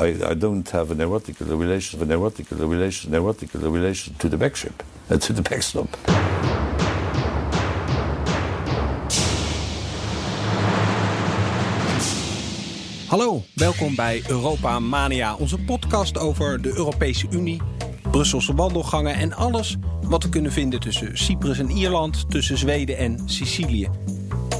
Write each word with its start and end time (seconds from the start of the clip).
I, 0.00 0.30
I 0.30 0.34
don't 0.34 0.70
have 0.70 0.90
an 0.92 1.00
erotic 1.00 1.38
relation, 1.40 1.98
to 4.16 4.28
the 4.28 4.36
backship, 4.36 4.82
uh, 5.10 5.16
to 5.16 5.32
the 5.32 5.42
backstop. 5.42 5.98
Hallo, 13.06 13.42
welkom 13.54 13.94
bij 13.94 14.22
Europa 14.28 14.78
Mania, 14.78 15.34
onze 15.34 15.58
podcast 15.58 16.18
over 16.18 16.62
de 16.62 16.76
Europese 16.76 17.26
Unie, 17.30 17.60
Brusselse 18.10 18.54
wandelgangen 18.54 19.14
en 19.14 19.32
alles 19.34 19.76
wat 20.02 20.22
we 20.22 20.28
kunnen 20.28 20.52
vinden 20.52 20.80
tussen 20.80 21.18
Cyprus 21.18 21.58
en 21.58 21.70
Ierland, 21.70 22.30
tussen 22.30 22.58
Zweden 22.58 22.96
en 22.96 23.22
Sicilië. 23.24 23.88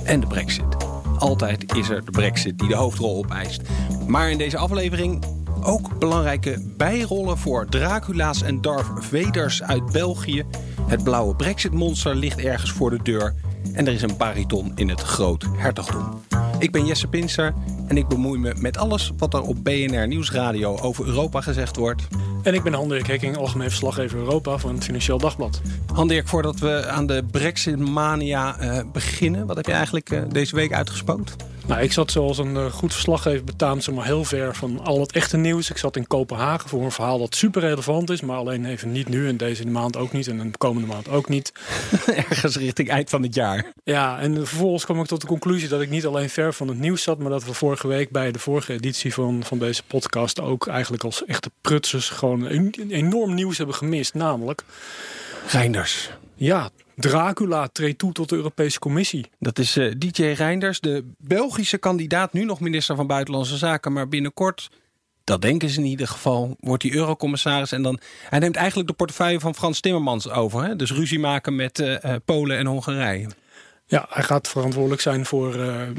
En 0.05 0.21
de 0.21 0.27
Brexit. 0.27 0.77
Altijd 1.19 1.75
is 1.77 1.89
er 1.89 2.05
de 2.05 2.11
Brexit 2.11 2.59
die 2.59 2.69
de 2.69 2.75
hoofdrol 2.75 3.17
opeist. 3.17 3.63
Maar 4.11 4.31
in 4.31 4.39
deze 4.39 4.57
aflevering 4.57 5.25
ook 5.63 5.99
belangrijke 5.99 6.73
bijrollen 6.77 7.39
voor 7.39 7.67
Dracula's 7.67 8.43
en 8.43 8.61
Darth 8.61 9.05
Vaders 9.05 9.63
uit 9.63 9.93
België. 9.93 10.45
Het 10.87 11.05
blauwe 11.05 11.35
Brexit-monster 11.35 12.15
ligt 12.15 12.39
ergens 12.39 12.73
voor 12.73 12.91
de 12.91 12.99
deur. 13.03 13.35
En 13.73 13.87
er 13.87 13.93
is 13.93 14.03
een 14.03 14.17
bariton 14.17 14.73
in 14.75 14.89
het 14.89 15.01
groot 15.01 15.47
hertogdom. 15.57 16.21
Ik 16.59 16.73
ben 16.73 16.87
Jesse 16.87 17.07
Pinster 17.07 17.55
en 17.87 17.97
ik 17.97 18.09
bemoei 18.09 18.39
me 18.39 18.55
met 18.59 18.77
alles 18.79 19.13
wat 19.17 19.35
er 19.35 19.43
op 19.43 19.65
BNR 19.65 20.07
Nieuwsradio 20.07 20.79
over 20.79 21.07
Europa 21.07 21.41
gezegd 21.41 21.77
wordt. 21.77 22.07
En 22.43 22.55
ik 22.55 22.63
ben 22.63 22.73
Handirk 22.73 23.07
Hekking, 23.07 23.37
algemeen 23.37 23.69
verslaggever 23.69 24.19
Europa 24.19 24.59
van 24.59 24.75
het 24.75 24.85
Financieel 24.85 25.19
Dagblad. 25.19 25.61
Handirk, 25.95 26.29
voordat 26.29 26.59
we 26.59 26.87
aan 26.87 27.07
de 27.07 27.25
Brexit-mania 27.31 28.63
uh, 28.63 28.81
beginnen, 28.93 29.47
wat 29.47 29.57
heb 29.57 29.67
je 29.67 29.73
eigenlijk 29.73 30.13
uh, 30.13 30.23
deze 30.29 30.55
week 30.57 30.73
uitgespookt? 30.73 31.37
Nou, 31.71 31.83
ik 31.83 31.93
zat 31.93 32.11
zoals 32.11 32.39
een 32.39 32.55
uh, 32.55 32.73
goed 32.73 32.93
verslaggever 32.93 33.45
betaamt 33.45 33.85
ze 33.85 33.93
maar 33.93 34.05
heel 34.05 34.25
ver 34.25 34.55
van 34.55 34.81
al 34.85 35.01
het 35.01 35.13
echte 35.13 35.37
nieuws. 35.37 35.71
Ik 35.71 35.77
zat 35.77 35.97
in 35.97 36.07
Kopenhagen 36.07 36.69
voor 36.69 36.83
een 36.83 36.91
verhaal 36.91 37.19
dat 37.19 37.35
super 37.35 37.61
relevant 37.61 38.11
is, 38.11 38.21
maar 38.21 38.37
alleen 38.37 38.65
even 38.65 38.93
niet 38.93 39.09
nu 39.09 39.29
en 39.29 39.37
deze 39.37 39.67
maand 39.67 39.97
ook 39.97 40.13
niet 40.13 40.27
en 40.27 40.51
de 40.51 40.59
komende 40.59 40.89
maand 40.89 41.09
ook 41.09 41.29
niet. 41.29 41.53
Ergens 42.29 42.57
richting 42.57 42.89
eind 42.89 43.11
van 43.11 43.23
het 43.23 43.35
jaar. 43.35 43.73
Ja, 43.85 44.19
en 44.19 44.35
vervolgens 44.47 44.85
kwam 44.85 45.01
ik 45.01 45.07
tot 45.07 45.21
de 45.21 45.27
conclusie 45.27 45.69
dat 45.69 45.81
ik 45.81 45.91
niet 45.91 46.07
alleen 46.07 46.31
ver 46.31 46.55
van 46.55 46.69
het 46.69 46.79
nieuws 46.79 47.03
zat, 47.03 47.19
maar 47.19 47.31
dat 47.31 47.45
we 47.45 47.55
vorige 47.55 47.89
week 47.89 48.11
bij 48.11 48.33
de 48.33 48.39
vorige 48.39 48.73
editie 48.73 49.15
van, 49.15 49.45
van 49.45 49.59
deze 49.59 49.83
podcast 49.83 50.41
ook 50.41 50.67
eigenlijk 50.67 51.05
als 51.05 51.25
echte 51.25 51.51
prutsers 51.61 52.09
gewoon 52.09 52.45
een, 52.45 52.75
enorm 52.89 53.35
nieuws 53.35 53.57
hebben 53.57 53.77
gemist. 53.77 54.15
Namelijk... 54.15 54.65
Reinders. 55.47 56.11
Ja, 56.35 56.71
Dracula 57.01 57.69
treedt 57.69 57.99
toe 57.99 58.13
tot 58.13 58.29
de 58.29 58.37
Europese 58.37 58.79
Commissie. 58.79 59.31
Dat 59.39 59.59
is 59.59 59.77
uh, 59.77 59.95
DJ 59.99 60.23
Reinders, 60.23 60.81
de 60.81 61.05
Belgische 61.19 61.79
kandidaat, 61.79 62.33
nu 62.33 62.45
nog 62.45 62.61
minister 62.61 62.97
van 62.97 63.07
Buitenlandse 63.07 63.57
Zaken, 63.57 63.93
maar 63.93 64.09
binnenkort, 64.09 64.71
dat 65.25 65.43
denken 65.43 65.69
ze 65.69 65.79
in 65.79 65.87
ieder 65.87 66.09
geval, 66.09 66.57
wordt 66.61 66.83
hij 66.83 66.93
eurocommissaris. 66.93 67.73
En 67.73 67.83
dan, 67.83 68.01
hij 68.29 68.39
neemt 68.39 68.57
eigenlijk 68.57 68.89
de 68.89 68.95
portefeuille 68.95 69.41
van 69.41 69.55
Frans 69.55 69.81
Timmermans 69.81 70.31
over. 70.31 70.65
Hè? 70.65 70.77
Dus 70.77 70.93
ruzie 70.93 71.19
maken 71.19 71.57
met 71.57 71.79
uh, 71.79 71.89
uh, 71.89 72.15
Polen 72.25 72.59
en 72.59 72.67
Hongarije. 72.67 73.29
Ja, 73.87 74.07
hij 74.09 74.23
gaat 74.23 74.49
verantwoordelijk 74.49 75.01
zijn 75.01 75.27
voor 75.27 75.57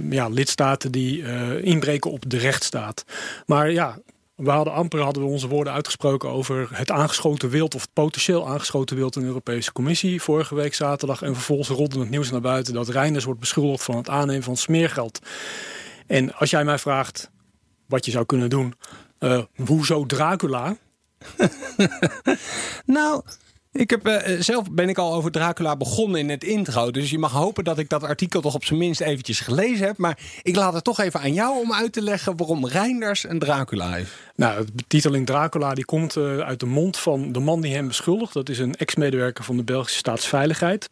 ja, 0.10 0.28
lidstaten 0.28 0.92
die 0.92 1.24
inbreken 1.62 2.12
op 2.12 2.30
de 2.30 2.38
rechtsstaat. 2.38 3.06
Maar 3.46 3.72
ja, 3.72 3.98
we 4.44 4.50
hadden 4.50 4.74
amper 4.74 5.02
hadden 5.02 5.24
we 5.24 5.30
onze 5.30 5.48
woorden 5.48 5.74
uitgesproken 5.74 6.30
over 6.30 6.70
het 6.72 6.92
aangeschoten 6.92 7.50
wild 7.50 7.76
of 7.76 7.82
het 7.82 7.94
potentieel 7.94 8.48
aangeschoten 8.48 8.96
wild 8.96 9.16
in 9.16 9.22
de 9.22 9.28
Europese 9.28 9.72
Commissie 9.72 10.22
vorige 10.22 10.56
week 10.56 10.74
zaterdag. 10.74 11.22
En 11.22 11.34
vervolgens 11.34 11.70
rolde 11.70 12.00
het 12.00 12.10
nieuws 12.10 12.32
naar 12.32 12.42
buiten 12.42 12.74
dat 12.74 12.90
Reinders 12.90 13.26
wordt 13.26 13.40
beschuldigd 13.40 13.84
van 13.84 13.96
het 13.96 14.10
aannemen 14.10 14.44
van 14.44 14.58
smeergeld. 14.58 15.20
En 16.08 16.34
als 16.34 16.50
jij 16.50 16.64
mij 16.64 16.78
vraagt 16.78 17.32
wat 17.88 18.06
je 18.06 18.12
zou 18.12 18.26
kunnen 18.26 18.50
doen, 18.50 18.74
uh, 19.20 19.44
hoezo 19.66 20.06
Dracula? 20.06 20.78
nou, 22.86 23.24
ik 23.72 23.90
heb, 23.90 24.08
uh, 24.08 24.40
zelf 24.40 24.72
ben 24.72 24.90
ik 24.90 24.98
al 24.98 25.14
over 25.14 25.32
Dracula 25.32 25.76
begonnen 25.76 26.20
in 26.20 26.30
het 26.30 26.44
intro. 26.44 26.92
Dus 26.92 27.10
je 27.10 27.20
mag 27.20 27.32
hopen 27.32 27.64
dat 27.64 27.78
ik 27.78 27.90
dat 27.90 28.04
artikel 28.04 28.42
toch 28.42 28.56
op 28.56 28.66
zijn 28.66 28.80
minst 28.80 29.02
eventjes 29.02 29.40
gelezen 29.40 29.86
heb. 29.86 29.98
Maar 29.98 30.20
ik 30.42 30.56
laat 30.56 30.74
het 30.74 30.84
toch 30.84 31.00
even 31.00 31.20
aan 31.20 31.34
jou 31.34 31.60
om 31.60 31.74
uit 31.74 31.94
te 31.94 32.02
leggen 32.02 32.38
waarom 32.38 32.68
Reinders 32.68 33.30
een 33.30 33.40
Dracula 33.40 33.96
is. 33.96 34.08
Nou, 34.36 34.66
de 34.66 34.72
betiteling 34.76 35.26
Dracula 35.26 35.74
die 35.74 35.86
komt 35.86 36.16
uh, 36.16 36.38
uit 36.38 36.60
de 36.60 36.66
mond 36.66 36.98
van 36.98 37.32
de 37.32 37.40
man 37.40 37.62
die 37.62 37.74
hem 37.74 37.88
beschuldigt. 37.88 38.34
Dat 38.34 38.50
is 38.50 38.60
een 38.60 38.76
ex-medewerker 38.76 39.44
van 39.44 39.58
de 39.58 39.64
Belgische 39.64 39.98
staatsveiligheid. 39.98 40.90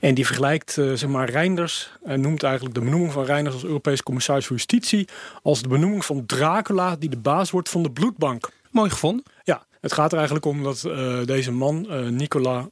En 0.00 0.14
die 0.14 0.26
vergelijkt 0.26 0.76
uh, 0.76 0.92
zeg 0.92 1.08
maar 1.08 1.30
Reinders 1.30 1.90
en 2.04 2.20
noemt 2.20 2.42
eigenlijk 2.42 2.74
de 2.74 2.80
benoeming 2.80 3.12
van 3.12 3.24
Reinders 3.24 3.54
als 3.54 3.64
Europees 3.64 4.02
commissaris 4.02 4.46
voor 4.46 4.56
Justitie 4.56 5.08
als 5.42 5.62
de 5.62 5.68
benoeming 5.68 6.04
van 6.04 6.26
Dracula 6.26 6.96
die 6.96 7.08
de 7.08 7.18
baas 7.18 7.50
wordt 7.50 7.68
van 7.68 7.82
de 7.82 7.90
bloedbank. 7.90 8.50
Mooi 8.70 8.90
gevonden. 8.90 9.24
Het 9.82 9.92
gaat 9.92 10.10
er 10.10 10.16
eigenlijk 10.16 10.46
om 10.46 10.62
dat 10.62 10.84
uh, 10.86 11.24
deze 11.24 11.52
man, 11.52 11.86
uh, 11.90 12.08
Nicola 12.08 12.68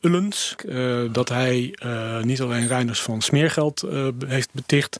Ullens, 0.00 0.54
uh, 0.66 1.12
dat 1.12 1.28
hij 1.28 1.78
niet 2.22 2.40
alleen 2.40 2.66
Reiners 2.66 3.02
van 3.02 3.22
smeergeld 3.22 3.84
heeft 4.26 4.48
beticht, 4.52 4.98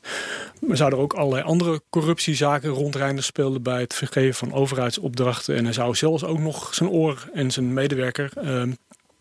maar 0.59 0.77
zouden 0.77 0.99
er 0.99 1.05
ook 1.05 1.13
allerlei 1.13 1.43
andere 1.43 1.81
corruptiezaken 1.89 2.69
rond 2.69 2.95
Reiners 2.95 3.25
speelden 3.25 3.61
bij 3.61 3.81
het 3.81 3.93
vergeven 3.93 4.33
van 4.33 4.53
overheidsopdrachten. 4.53 5.55
En 5.55 5.63
hij 5.63 5.73
zou 5.73 5.95
zelfs 5.95 6.23
ook 6.23 6.39
nog 6.39 6.73
zijn 6.73 6.89
oor 6.89 7.29
en 7.33 7.51
zijn 7.51 7.73
medewerker 7.73 8.31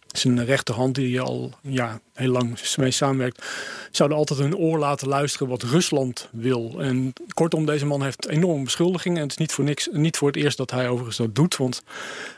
zijn 0.07 0.45
rechterhand 0.45 0.95
die 0.95 1.21
al 1.21 1.53
ja, 1.63 2.01
heel 2.15 2.31
lang 2.31 2.59
mee 2.77 2.91
samenwerkt, 2.91 3.45
zouden 3.91 4.19
altijd 4.19 4.39
hun 4.39 4.57
oor 4.57 4.79
laten 4.79 5.09
luisteren 5.09 5.49
wat 5.49 5.63
Rusland 5.63 6.29
wil. 6.33 6.75
En 6.79 7.13
kortom, 7.35 7.67
deze 7.67 7.87
man 7.87 8.03
heeft 8.03 8.29
enorm 8.29 8.65
beschuldigingen. 8.65 9.17
En 9.17 9.23
het 9.23 9.33
is 9.33 9.39
niet 9.39 9.53
voor, 9.53 9.65
niks, 9.65 9.89
niet 9.93 10.17
voor 10.17 10.29
het 10.29 10.37
eerst 10.37 10.57
dat 10.57 10.71
hij 10.71 10.89
overigens 10.89 11.17
dat 11.17 11.35
doet. 11.35 11.57
Want 11.57 11.83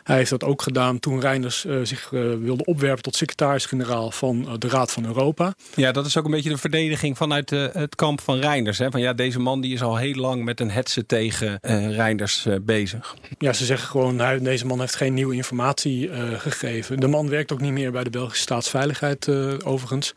hij 0.03 0.17
heeft 0.17 0.31
dat 0.31 0.45
ook 0.45 0.63
gedaan 0.63 0.99
toen 0.99 1.21
Reiners 1.21 1.65
uh, 1.65 1.81
zich 1.83 2.11
uh, 2.13 2.35
wilde 2.41 2.65
opwerpen 2.65 3.03
tot 3.03 3.17
secretaris-generaal 3.17 4.11
van 4.11 4.45
uh, 4.47 4.53
de 4.59 4.69
Raad 4.69 4.93
van 4.93 5.05
Europa. 5.05 5.55
Ja, 5.75 5.93
dat 5.93 6.07
is 6.07 6.17
ook 6.17 6.25
een 6.25 6.31
beetje 6.31 6.51
de 6.51 6.59
verdediging 6.59 7.17
vanuit 7.17 7.51
het 7.51 7.95
kamp 7.95 8.21
van 8.21 8.39
Reinders. 8.39 8.79
Hè? 8.79 8.91
Van 8.91 9.01
ja, 9.01 9.13
deze 9.13 9.39
man 9.39 9.61
die 9.61 9.73
is 9.73 9.83
al 9.83 9.97
heel 9.97 10.15
lang 10.15 10.45
met 10.45 10.61
een 10.61 10.71
hetze 10.71 11.07
tegen 11.07 11.59
Reinders 11.93 12.47
bezig. 12.63 13.17
Ja, 13.39 13.53
ze 13.53 13.65
zeggen 13.65 13.89
gewoon, 13.89 14.19
hij, 14.19 14.39
deze 14.39 14.67
man 14.67 14.81
heeft 14.81 14.95
geen 14.95 15.15
nieuwe 15.15 15.35
informatie 15.35 16.11
gegeven. 16.39 17.01
De 17.01 17.07
man 17.07 17.29
werkt 17.29 17.53
ook 17.53 17.61
niet 17.61 17.73
meer 17.73 17.93
bij 17.93 18.05
de 18.05 18.11
Belgische 18.11 18.43
staatsveiligheid 18.43 19.29
overigens. 19.67 20.15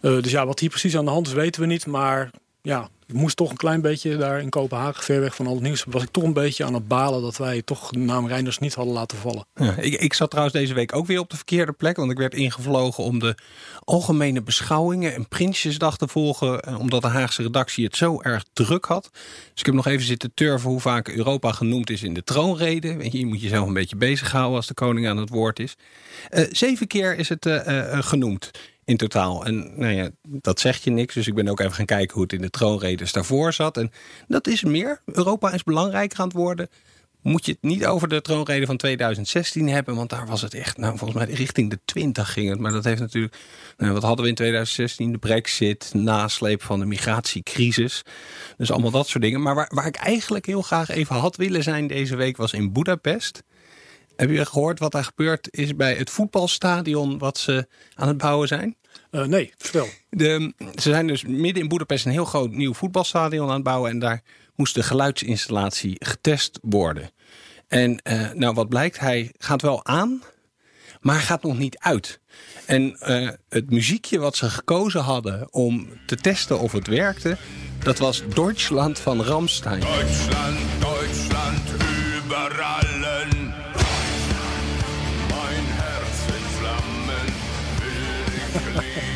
Uh, 0.00 0.22
dus 0.22 0.30
ja, 0.30 0.46
wat 0.46 0.60
hier 0.60 0.68
precies 0.68 0.96
aan 0.96 1.04
de 1.04 1.10
hand 1.10 1.26
is, 1.26 1.32
weten 1.32 1.60
we 1.60 1.66
niet. 1.66 1.86
Maar 1.86 2.30
ja, 2.62 2.88
ik 3.06 3.14
moest 3.14 3.36
toch 3.36 3.50
een 3.50 3.56
klein 3.56 3.80
beetje 3.80 4.16
daar 4.16 4.40
in 4.40 4.48
Kopenhagen, 4.48 5.02
ver 5.02 5.20
weg 5.20 5.34
van 5.34 5.46
al 5.46 5.54
het 5.54 5.62
nieuws, 5.62 5.84
was 5.88 6.02
ik 6.02 6.10
toch 6.10 6.22
een 6.22 6.32
beetje 6.32 6.64
aan 6.64 6.74
het 6.74 6.88
balen 6.88 7.22
dat 7.22 7.36
wij 7.36 7.62
toch 7.62 7.90
de 7.90 7.98
naam 7.98 8.26
Reinders 8.26 8.58
niet 8.58 8.74
hadden 8.74 8.94
laten 8.94 9.18
vallen. 9.18 9.46
Ja, 9.54 9.76
ik, 9.76 9.94
ik 9.94 10.14
zat 10.14 10.30
trouwens 10.30 10.56
deze 10.56 10.74
week 10.74 10.94
ook 10.94 11.06
weer 11.06 11.18
op 11.18 11.30
de 11.30 11.36
verkeerde 11.36 11.72
plek, 11.72 11.96
want 11.96 12.10
ik 12.10 12.18
werd 12.18 12.34
ingevlogen 12.34 13.04
om 13.04 13.18
de 13.18 13.34
algemene 13.84 14.42
beschouwingen 14.42 15.14
en 15.14 15.28
Prinsjesdag 15.28 15.96
te 15.96 16.08
volgen, 16.08 16.60
eh, 16.60 16.78
omdat 16.78 17.02
de 17.02 17.08
Haagse 17.08 17.42
redactie 17.42 17.84
het 17.84 17.96
zo 17.96 18.20
erg 18.22 18.44
druk 18.52 18.84
had. 18.84 19.10
Dus 19.12 19.60
ik 19.60 19.66
heb 19.66 19.74
nog 19.74 19.86
even 19.86 20.06
zitten 20.06 20.34
turven 20.34 20.70
hoe 20.70 20.80
vaak 20.80 21.08
Europa 21.08 21.52
genoemd 21.52 21.90
is 21.90 22.02
in 22.02 22.14
de 22.14 22.24
troonrede. 22.24 22.96
Weet 22.96 23.12
je, 23.12 23.18
je 23.18 23.26
moet 23.26 23.42
jezelf 23.42 23.66
een 23.66 23.72
beetje 23.72 23.96
bezighouden 23.96 24.56
als 24.56 24.66
de 24.66 24.74
koning 24.74 25.08
aan 25.08 25.16
het 25.16 25.28
woord 25.28 25.58
is. 25.58 25.76
Uh, 26.30 26.44
zeven 26.50 26.86
keer 26.86 27.16
is 27.16 27.28
het 27.28 27.48
genoemd 28.04 28.50
in 28.84 28.96
totaal. 28.96 29.44
En 29.44 29.72
nou 29.76 29.92
ja, 29.92 30.10
dat 30.22 30.60
zegt 30.60 30.84
je 30.84 30.90
niks. 30.90 31.14
Dus 31.14 31.26
ik 31.26 31.34
ben 31.34 31.48
ook 31.48 31.60
even 31.60 31.72
gaan 31.72 31.84
kijken 31.84 32.14
hoe 32.14 32.22
het 32.22 32.32
in 32.32 32.40
de 32.40 32.50
troonredes 32.50 33.12
daarvoor 33.12 33.52
zat. 33.52 33.76
En 33.76 33.92
dat 34.28 34.46
is 34.46 34.62
meer. 34.62 35.00
Europa 35.04 35.52
is 35.52 35.62
belangrijker 35.62 36.18
aan 36.18 36.28
het 36.28 36.36
worden. 36.36 36.68
Moet 37.22 37.46
je 37.46 37.52
het 37.52 37.62
niet 37.62 37.86
over 37.86 38.08
de 38.08 38.20
troonrede 38.20 38.66
van 38.66 38.76
2016 38.76 39.68
hebben. 39.68 39.94
Want 39.94 40.10
daar 40.10 40.26
was 40.26 40.42
het 40.42 40.54
echt, 40.54 40.76
nou 40.76 40.98
volgens 40.98 41.24
mij 41.24 41.34
richting 41.34 41.70
de 41.70 41.78
20 41.84 42.32
ging 42.32 42.48
het. 42.48 42.58
Maar 42.58 42.72
dat 42.72 42.84
heeft 42.84 43.00
natuurlijk, 43.00 43.36
nou, 43.76 43.92
wat 43.92 44.02
hadden 44.02 44.24
we 44.24 44.30
in 44.30 44.36
2016? 44.36 45.12
De 45.12 45.18
brexit, 45.18 45.90
nasleep 45.94 46.62
van 46.62 46.78
de 46.78 46.86
migratiecrisis. 46.86 48.02
Dus 48.56 48.70
allemaal 48.70 48.90
dat 48.90 49.08
soort 49.08 49.22
dingen. 49.22 49.42
Maar 49.42 49.54
waar, 49.54 49.70
waar 49.74 49.86
ik 49.86 49.96
eigenlijk 49.96 50.46
heel 50.46 50.62
graag 50.62 50.88
even 50.88 51.16
had 51.16 51.36
willen 51.36 51.62
zijn 51.62 51.86
deze 51.86 52.16
week 52.16 52.36
was 52.36 52.52
in 52.52 52.72
Budapest. 52.72 53.42
Heb 54.16 54.30
je 54.30 54.46
gehoord 54.46 54.78
wat 54.78 54.92
daar 54.92 55.04
gebeurd 55.04 55.48
is 55.50 55.76
bij 55.76 55.94
het 55.94 56.10
voetbalstadion 56.10 57.18
wat 57.18 57.38
ze 57.38 57.66
aan 57.94 58.08
het 58.08 58.16
bouwen 58.16 58.48
zijn? 58.48 58.76
Uh, 59.10 59.24
nee, 59.24 59.52
vertel. 59.58 59.88
De, 60.10 60.52
ze 60.58 60.90
zijn 60.90 61.06
dus 61.06 61.24
midden 61.24 61.62
in 61.62 61.68
Boedapest 61.68 62.06
een 62.06 62.12
heel 62.12 62.24
groot 62.24 62.50
nieuw 62.50 62.74
voetbalstadion 62.74 63.48
aan 63.48 63.54
het 63.54 63.62
bouwen. 63.62 63.90
En 63.90 63.98
daar 63.98 64.22
moest 64.54 64.74
de 64.74 64.82
geluidsinstallatie 64.82 65.96
getest 65.98 66.58
worden. 66.62 67.10
En 67.68 68.00
uh, 68.08 68.30
nou, 68.30 68.54
wat 68.54 68.68
blijkt, 68.68 68.98
hij 68.98 69.32
gaat 69.38 69.62
wel 69.62 69.84
aan, 69.84 70.22
maar 71.00 71.20
gaat 71.20 71.42
nog 71.42 71.58
niet 71.58 71.78
uit. 71.78 72.20
En 72.66 72.96
uh, 73.00 73.30
het 73.48 73.70
muziekje 73.70 74.18
wat 74.18 74.36
ze 74.36 74.50
gekozen 74.50 75.00
hadden 75.00 75.52
om 75.52 75.88
te 76.06 76.16
testen 76.16 76.58
of 76.58 76.72
het 76.72 76.86
werkte, 76.86 77.36
dat 77.78 77.98
was 77.98 78.22
Deutschland 78.34 78.98
van 78.98 79.22
Ramstein. 79.22 79.80
Deutschland, 79.80 80.58
Deutschland, 80.80 81.62
überall. 82.24 82.93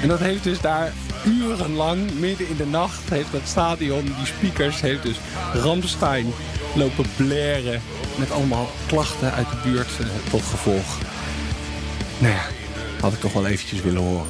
En 0.02 0.08
dat 0.08 0.18
heeft 0.18 0.44
dus 0.44 0.60
daar 0.60 0.92
urenlang, 1.26 2.12
midden 2.20 2.48
in 2.48 2.56
de 2.56 2.66
nacht, 2.66 3.10
heeft 3.10 3.32
dat 3.32 3.40
stadion, 3.44 4.04
die 4.04 4.26
speakers, 4.26 4.80
heeft 4.80 5.02
dus 5.02 5.16
Ramstein 5.54 6.26
lopen 6.74 7.04
blaren 7.16 7.80
met 8.18 8.30
allemaal 8.30 8.68
klachten 8.86 9.32
uit 9.32 9.46
de 9.50 9.56
buurt 9.70 9.88
eh, 10.00 10.06
tot 10.30 10.42
gevolg. 10.42 10.98
Nou 12.18 12.32
ja, 12.34 12.42
had 13.00 13.12
ik 13.12 13.20
toch 13.20 13.32
wel 13.32 13.46
eventjes 13.46 13.80
willen 13.82 14.02
horen. 14.02 14.26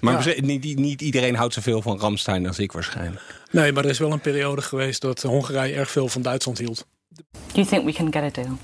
Maar 0.00 0.28
Ja. 0.28 0.40
niet, 0.40 0.78
niet 0.78 1.02
iedereen 1.02 1.34
houdt 1.36 1.54
zoveel 1.54 1.82
van 1.82 1.98
Ramstein 1.98 2.46
als 2.46 2.58
ik 2.58 2.72
waarschijnlijk. 2.72 3.40
Nee, 3.50 3.72
maar 3.72 3.84
er 3.84 3.90
is 3.90 3.98
wel 3.98 4.12
een 4.12 4.20
periode 4.20 4.62
geweest 4.62 5.00
dat 5.00 5.22
Hongarije 5.22 5.74
erg 5.74 5.90
veel 5.90 6.08
van 6.08 6.22
Duitsland 6.22 6.58
hield. 6.58 6.86
Do 7.12 7.22
you 7.52 7.66
think 7.66 7.84
we 7.84 7.92
can 7.92 8.12
get 8.12 8.22
a 8.38 8.42
deal? 8.42 8.58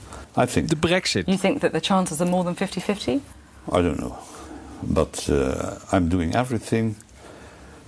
I 0.49 0.53
think 0.53 0.69
De 0.69 0.77
brexit. 0.77 1.27
You 1.27 1.39
think 1.39 1.61
that 1.61 1.73
the 1.73 1.81
chances 1.81 2.21
are 2.21 2.31
more 2.31 2.45
than 2.55 2.69
50-50? 2.69 3.09
I 3.11 3.21
don't 3.83 3.97
know, 3.97 4.13
but 4.81 5.27
uh, 5.31 5.73
I'm 5.93 6.09
doing 6.09 6.35
everything 6.35 6.97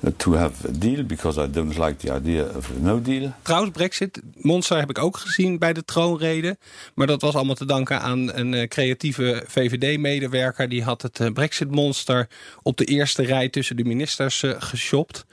uh, 0.05 0.11
to 0.17 0.33
have 0.33 0.69
a 0.69 0.73
deal 0.73 1.05
because 1.05 1.39
I 1.39 1.51
don't 1.51 1.79
like 1.79 1.97
the 1.97 2.13
idea 2.13 2.45
of 2.57 2.71
no 2.81 3.01
deal. 3.01 3.33
Trouwens, 3.43 3.73
Brexit, 3.73 4.21
Monster 4.35 4.79
heb 4.79 4.91
ik 4.91 4.99
ook 4.99 5.17
gezien 5.17 5.59
bij 5.59 5.73
de 5.73 5.85
troonrede. 5.85 6.57
Maar 6.95 7.07
dat 7.07 7.21
was 7.21 7.35
allemaal 7.35 7.55
te 7.55 7.65
danken 7.65 8.01
aan 8.01 8.37
een 8.37 8.55
eh, 8.55 8.69
creatieve 8.69 9.45
VVD-medewerker. 9.47 10.69
Die 10.69 10.83
had 10.83 11.03
het 11.03 11.21
eh, 11.21 11.33
Brexit-monster 11.33 12.29
op 12.63 12.77
de 12.77 12.85
eerste 12.85 13.23
rij 13.23 13.49
tussen 13.49 13.77
de 13.77 13.85
ministers 13.85 14.43
eh, 14.43 14.55
geshopt. 14.59 15.27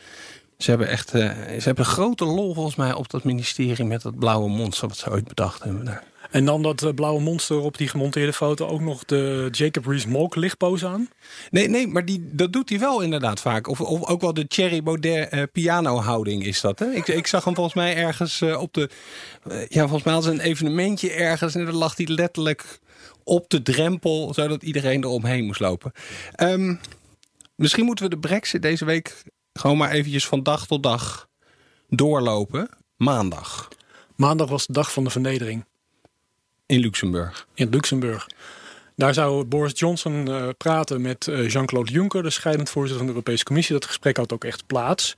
Ze 0.57 0.69
hebben 0.69 0.87
echt 0.87 1.09
ze 1.09 1.61
hebben 1.63 1.85
grote 1.85 2.25
lol 2.25 2.53
volgens 2.53 2.75
mij 2.75 2.93
op 2.93 3.09
dat 3.09 3.23
ministerie 3.23 3.85
met 3.85 4.01
dat 4.01 4.19
blauwe 4.19 4.49
monster 4.49 4.87
wat 4.87 4.97
ze 4.97 5.11
ooit 5.11 5.27
bedacht 5.27 5.63
hebben. 5.63 5.85
daar. 5.85 6.03
En 6.33 6.45
dan 6.45 6.61
dat 6.61 6.83
eh, 6.83 6.93
blauwe 6.93 7.21
monster 7.21 7.59
op 7.59 7.77
die 7.77 7.87
gemonteerde 7.87 8.33
foto 8.33 8.67
ook 8.67 8.81
nog 8.81 9.05
de 9.05 9.47
Jacob 9.51 9.85
Rees-Mogg 9.85 10.35
lichtpose 10.35 10.87
aan. 10.87 11.09
Nee, 11.51 11.69
nee, 11.69 11.87
maar 11.87 12.05
die, 12.05 12.29
dat 12.31 12.53
doet 12.53 12.69
hij 12.69 12.79
wel 12.79 13.01
inderdaad 13.01 13.39
vaak. 13.39 13.67
Of, 13.67 13.81
of 13.81 14.07
ook 14.07 14.21
wel 14.21 14.33
de 14.33 14.47
Thierry 14.47 14.83
Baudet 14.83 15.29
eh, 15.29 15.43
pianohouding 15.51 16.45
is 16.45 16.61
dat. 16.61 16.79
Hè? 16.79 16.91
Ik, 16.91 17.07
ik 17.07 17.27
zag 17.27 17.43
hem 17.43 17.53
volgens 17.53 17.75
mij 17.75 17.95
ergens 17.95 18.41
eh, 18.41 18.61
op 18.61 18.73
de... 18.73 18.89
ja, 19.67 19.81
volgens 19.81 20.03
mij 20.03 20.13
had 20.13 20.23
ze 20.23 20.29
een 20.29 20.39
evenementje 20.39 21.11
ergens... 21.11 21.55
en 21.55 21.65
dan 21.65 21.75
lag 21.75 21.97
hij 21.97 22.07
letterlijk 22.07 22.79
op 23.23 23.49
de 23.49 23.61
drempel... 23.61 24.33
zodat 24.33 24.63
iedereen 24.63 25.03
eromheen 25.03 25.45
moest 25.45 25.59
lopen. 25.59 25.91
Ehm, 26.35 26.75
misschien 27.55 27.85
moeten 27.85 28.05
we 28.05 28.11
de 28.11 28.27
brexit 28.27 28.61
deze 28.61 28.85
week... 28.85 29.23
gewoon 29.53 29.77
maar 29.77 29.91
eventjes 29.91 30.27
van 30.27 30.43
dag 30.43 30.67
tot 30.67 30.83
dag 30.83 31.27
doorlopen. 31.89 32.69
Maandag 32.97 33.67
Maandag 34.15 34.49
was 34.49 34.65
de 34.65 34.73
dag 34.73 34.93
van 34.93 35.03
de 35.03 35.09
vernedering 35.09 35.65
in 36.65 36.79
Luxemburg. 36.79 37.47
in 37.53 37.69
Luxemburg. 37.69 38.27
Daar 38.95 39.13
zou 39.13 39.45
Boris 39.45 39.79
Johnson 39.79 40.27
eh, 40.27 40.49
praten 40.57 41.01
met 41.01 41.27
eh, 41.27 41.49
Jean-Claude 41.49 41.91
Juncker, 41.91 42.23
de 42.23 42.29
scheidend 42.29 42.69
voorzitter 42.69 42.97
van 42.97 43.07
de 43.07 43.13
Europese 43.13 43.43
Commissie. 43.43 43.73
Dat 43.75 43.85
gesprek 43.85 44.17
had 44.17 44.33
ook 44.33 44.43
echt 44.43 44.65
plaats. 44.65 45.15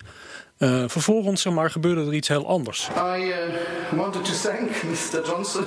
Eh, 0.58 0.84
vervolgens 0.88 1.42
zeg 1.42 1.54
maar, 1.54 1.72
gebeurde 1.72 2.06
er 2.06 2.14
iets 2.14 2.28
heel 2.28 2.48
anders. 2.48 2.90
I 3.18 3.20
uh, 3.20 4.00
wanted 4.00 4.26
to 4.26 4.50
thank 4.50 4.70
Mr. 4.84 5.26
Johnson, 5.26 5.64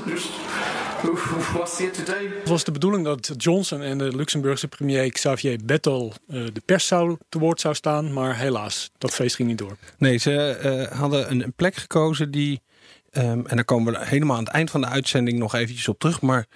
who 1.02 1.14
who 1.14 1.58
was 1.58 1.78
here 1.78 1.90
today. 1.90 2.30
Het 2.38 2.48
was 2.48 2.64
de 2.64 2.72
bedoeling 2.72 3.04
dat 3.04 3.30
Johnson 3.36 3.82
en 3.82 3.98
de 3.98 4.16
Luxemburgse 4.16 4.68
premier 4.68 5.12
Xavier 5.12 5.58
Bettel 5.64 6.12
eh, 6.28 6.44
de 6.52 6.62
pers 6.64 6.86
zou 6.86 7.16
te 7.28 7.38
woord 7.38 7.60
zou 7.60 7.74
staan. 7.74 8.12
Maar 8.12 8.36
helaas, 8.36 8.90
dat 8.98 9.14
feest 9.14 9.36
ging 9.36 9.48
niet 9.48 9.58
door. 9.58 9.76
Nee, 9.98 10.16
ze 10.16 10.36
eh, 10.36 10.98
hadden 10.98 11.30
een, 11.30 11.42
een 11.42 11.52
plek 11.52 11.74
gekozen 11.74 12.30
die. 12.30 12.60
Ehm, 13.10 13.46
en 13.46 13.56
daar 13.56 13.64
komen 13.64 13.92
we 13.92 14.06
helemaal 14.06 14.36
aan 14.36 14.44
het 14.44 14.52
eind 14.52 14.70
van 14.70 14.80
de 14.80 14.86
uitzending 14.86 15.38
nog 15.38 15.54
eventjes 15.54 15.88
op 15.88 15.98
terug. 15.98 16.20
Maar 16.20 16.46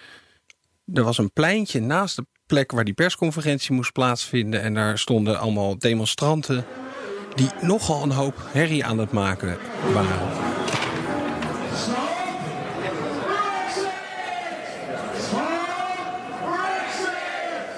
er 0.95 1.03
was 1.03 1.19
een 1.19 1.33
pleintje 1.33 1.81
naast 1.81 2.17
de 2.17 2.27
plek 2.47 2.73
waar 2.73 2.85
die 2.85 2.95
persconferentie 2.95 3.75
moest 3.75 3.93
plaatsvinden. 3.93 4.63
En 4.63 4.75
daar 4.75 4.99
stonden 4.99 5.39
allemaal 5.39 5.79
demonstranten. 5.79 6.65
die 7.35 7.49
nogal 7.61 8.03
een 8.03 8.11
hoop 8.11 8.35
herrie 8.53 8.85
aan 8.85 8.99
het 8.99 9.13
maken 9.13 9.59
waren. 9.93 10.19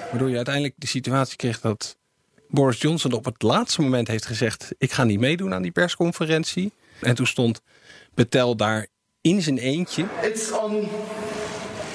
Waardoor 0.09 0.29
je 0.29 0.35
uiteindelijk 0.35 0.75
de 0.77 0.87
situatie 0.87 1.35
kreeg 1.35 1.61
dat 1.61 1.97
Boris 2.47 2.81
Johnson 2.81 3.11
op 3.11 3.25
het 3.25 3.41
laatste 3.41 3.81
moment 3.81 4.07
heeft 4.07 4.25
gezegd: 4.25 4.75
Ik 4.77 4.91
ga 4.91 5.03
niet 5.03 5.19
meedoen 5.19 5.53
aan 5.53 5.61
die 5.61 5.71
persconferentie. 5.71 6.71
En 7.01 7.15
toen 7.15 7.27
stond 7.27 7.61
Betel 8.15 8.55
daar 8.55 8.87
in 9.21 9.41
zijn 9.41 9.57
eentje. 9.57 10.05
It's 10.23 10.51
on 10.51 10.87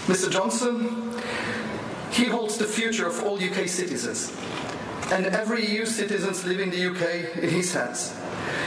Mr. 0.05 0.31
Johnson. 0.31 0.88
He 2.11 2.31
holds 2.31 2.56
the 2.56 2.64
future 2.64 3.08
of 3.08 3.22
all 3.22 3.43
UK 3.43 3.69
citizens. 3.69 4.28
And 5.12 5.26
every 5.26 5.76
EU 5.76 5.87
citizen 5.87 6.49
living 6.49 6.72
in 6.72 6.81
the 6.81 6.84
UK 6.87 7.43
in 7.43 7.49
his 7.49 7.72
hands. 7.75 8.11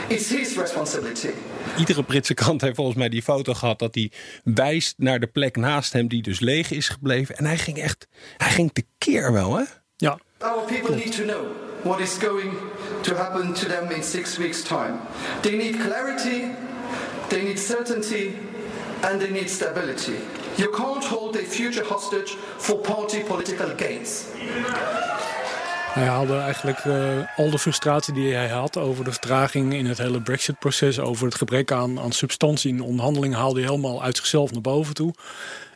It's 0.08 0.30
his 0.30 0.56
responsibility. 0.58 1.30
Iedere 1.78 2.04
Britse 2.04 2.34
krant 2.34 2.62
heeft 2.62 2.76
volgens 2.76 2.98
mij 2.98 3.10
die 3.10 3.22
foto 3.24 3.54
gehad 3.54 3.80
dat 3.80 3.96
hij 3.96 4.12
wijst 4.44 4.94
naar 4.98 5.20
de 5.20 5.28
plek 5.28 5.56
naast 5.56 5.94
hem, 5.94 6.08
die 6.08 6.22
dus 6.22 6.40
leeg 6.40 6.72
is 6.72 6.90
gebleven. 6.90 7.36
En 7.36 7.46
hij 7.46 7.58
ging 7.58 7.78
echt, 7.78 8.08
hij 8.38 8.52
ging 8.52 8.74
tekeer 8.74 9.32
wel, 9.32 9.56
hè? 9.56 9.64
Ja, 9.96 10.20
Our 10.40 10.66
people 10.66 10.96
need 10.96 11.16
to 11.16 11.24
know 11.24 11.46
what 11.84 12.00
is 12.00 12.18
going 12.20 12.54
to 13.02 13.16
happen 13.16 13.54
to 13.54 13.68
them 13.68 13.92
in 13.92 14.04
six 14.04 14.38
weeks' 14.38 14.62
time. 14.62 14.94
They 15.42 15.56
need 15.56 15.78
clarity, 15.78 16.44
they 17.28 17.44
need 17.44 17.60
certainty, 17.60 18.36
and 19.02 19.20
they 19.20 19.30
need 19.30 19.50
stability. 19.50 20.18
You 20.56 20.70
can't 20.72 21.06
hold 21.06 21.36
a 21.36 21.44
future 21.44 21.86
hostage 21.86 22.38
for 22.58 22.78
party 22.78 23.24
political 23.24 23.70
gains. 23.78 24.24
hij 25.94 26.06
haalde 26.06 26.38
eigenlijk 26.38 26.80
eh, 26.80 27.38
al 27.38 27.50
de 27.50 27.60
frustratie 27.60 28.14
die 28.14 28.34
hij 28.34 28.48
had 28.48 28.78
over 28.78 29.04
de 29.04 29.12
vertraging 29.12 29.74
in 29.74 29.86
het 29.86 29.98
hele 29.98 30.22
Brexit-proces, 30.22 31.00
over 31.00 31.26
het 31.26 31.36
gebrek 31.36 31.72
aan, 31.72 32.00
aan 32.00 32.12
substantie 32.12 32.70
in 32.70 32.78
de 32.78 32.84
onderhandelingen, 32.84 33.38
haalde 33.38 33.60
hij 33.60 33.70
helemaal 33.70 34.04
uit 34.04 34.18
zichzelf 34.18 34.52
naar 34.52 34.62
boven 34.62 34.94
toe. 34.94 35.14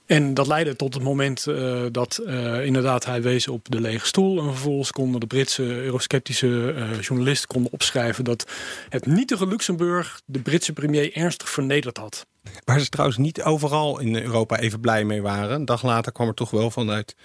En 0.08 0.34
dat 0.34 0.48
leidde 0.48 0.76
tot 0.76 0.94
het 0.94 1.04
moment 1.04 1.48
eh, 1.48 1.86
dat 1.92 2.18
eh, 2.18 2.66
inderdaad 2.66 3.06
hij 3.06 3.22
wees 3.22 3.48
op 3.48 3.72
de 3.72 3.82
lege 3.82 4.06
stoel. 4.06 4.40
En 4.40 4.44
vervolgens 4.44 4.92
konden 4.92 5.20
de 5.20 5.28
Britse 5.28 5.64
eurosceptische 5.64 6.74
eh, 6.74 7.02
journalisten 7.02 7.48
konden 7.48 7.72
opschrijven 7.72 8.24
dat 8.24 8.46
het 8.90 9.06
nietige 9.06 9.48
Luxemburg 9.48 10.22
de 10.26 10.40
Britse 10.40 10.74
premier 10.74 11.16
ernstig 11.16 11.50
vernederd 11.50 11.98
had. 11.98 12.26
Waar 12.64 12.80
ze 12.80 12.90
trouwens 12.90 13.18
niet 13.18 13.44
overal 13.44 14.00
in 14.00 14.16
Europa 14.16 14.60
even 14.60 14.80
blij 14.80 15.04
mee 15.04 15.22
waren. 15.22 15.56
Een 15.56 15.66
dag 15.66 15.84
later 15.84 16.12
kwam 16.12 16.28
er 16.28 16.34
toch 16.34 16.50
wel 16.50 16.72
vanuit, 16.72 17.16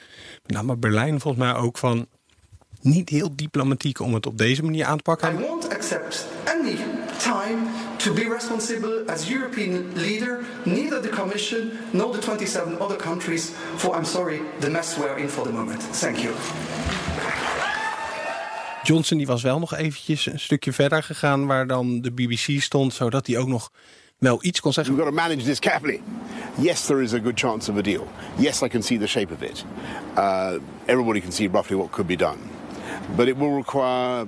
met 0.43 0.53
name 0.53 0.77
Berlijn 0.77 1.21
volgens 1.21 1.45
mij 1.45 1.55
ook 1.55 1.79
van. 1.79 2.07
Niet 2.81 3.09
heel 3.09 3.37
diplomatiek 3.37 4.01
om 4.01 4.15
het 4.15 4.27
op 4.27 4.39
deze 4.39 4.63
manier 4.63 4.85
aan 4.85 4.97
te 4.97 5.03
pakken. 5.03 5.35
I 5.35 5.39
won't 5.39 5.75
accept 5.75 6.27
any 6.45 6.77
time 7.23 7.69
to 7.99 8.13
be 8.13 8.29
responsible 8.29 9.05
as 9.09 9.29
European 9.31 9.95
leader, 9.95 10.45
neither 10.65 11.01
the 11.01 11.09
Commission 11.09 11.71
nor 11.93 12.13
the 12.13 12.21
27 12.21 12.81
other 12.81 12.97
countries, 12.97 13.53
for 13.77 13.97
I'm 13.97 14.05
sorry, 14.05 14.41
the 14.61 14.71
mess 14.71 14.99
we're 14.99 15.19
in 15.19 15.29
for 15.29 15.45
the 15.45 15.53
moment. 15.53 15.83
Thank 15.83 16.23
you. 16.23 16.35
Johnson 18.83 19.17
die 19.17 19.27
was 19.27 19.43
wel 19.43 19.59
nog 19.59 19.75
eventjes 19.75 20.27
een 20.27 20.41
stukje 20.41 20.73
verder 20.73 21.03
gegaan 21.03 21.47
waar 21.47 21.67
dan 21.67 22.01
de 22.01 22.13
BBC 22.13 22.61
stond, 22.61 22.95
zodat 22.95 23.27
hij 23.27 23.39
ook 23.39 23.49
nog 23.49 23.71
wel 24.19 24.39
iets 24.41 24.61
kon 24.61 24.73
zeggen. 24.73 24.95
We've 24.95 25.09
got 25.09 25.17
to 25.17 25.23
manage 25.23 25.45
this 25.45 25.59
carefully. 25.59 26.01
Yes, 26.59 26.87
there 26.87 27.03
is 27.03 27.13
a 27.13 27.19
good 27.19 27.39
chance 27.39 27.71
of 27.71 27.77
a 27.77 27.83
deal. 27.83 28.09
Yes, 28.37 28.63
I 28.63 28.69
can 28.69 28.83
see 28.83 28.99
the 28.99 29.07
shape 29.07 29.33
of 29.35 29.43
it. 29.43 29.65
Uh, 30.17 30.53
everybody 30.85 31.21
can 31.21 31.33
see 31.33 31.49
roughly 31.49 31.77
what 31.77 31.91
could 31.91 32.07
be 32.07 32.17
done. 32.17 32.39
But 33.17 33.29
it 33.29 33.37
will 33.37 33.57
require 33.57 34.27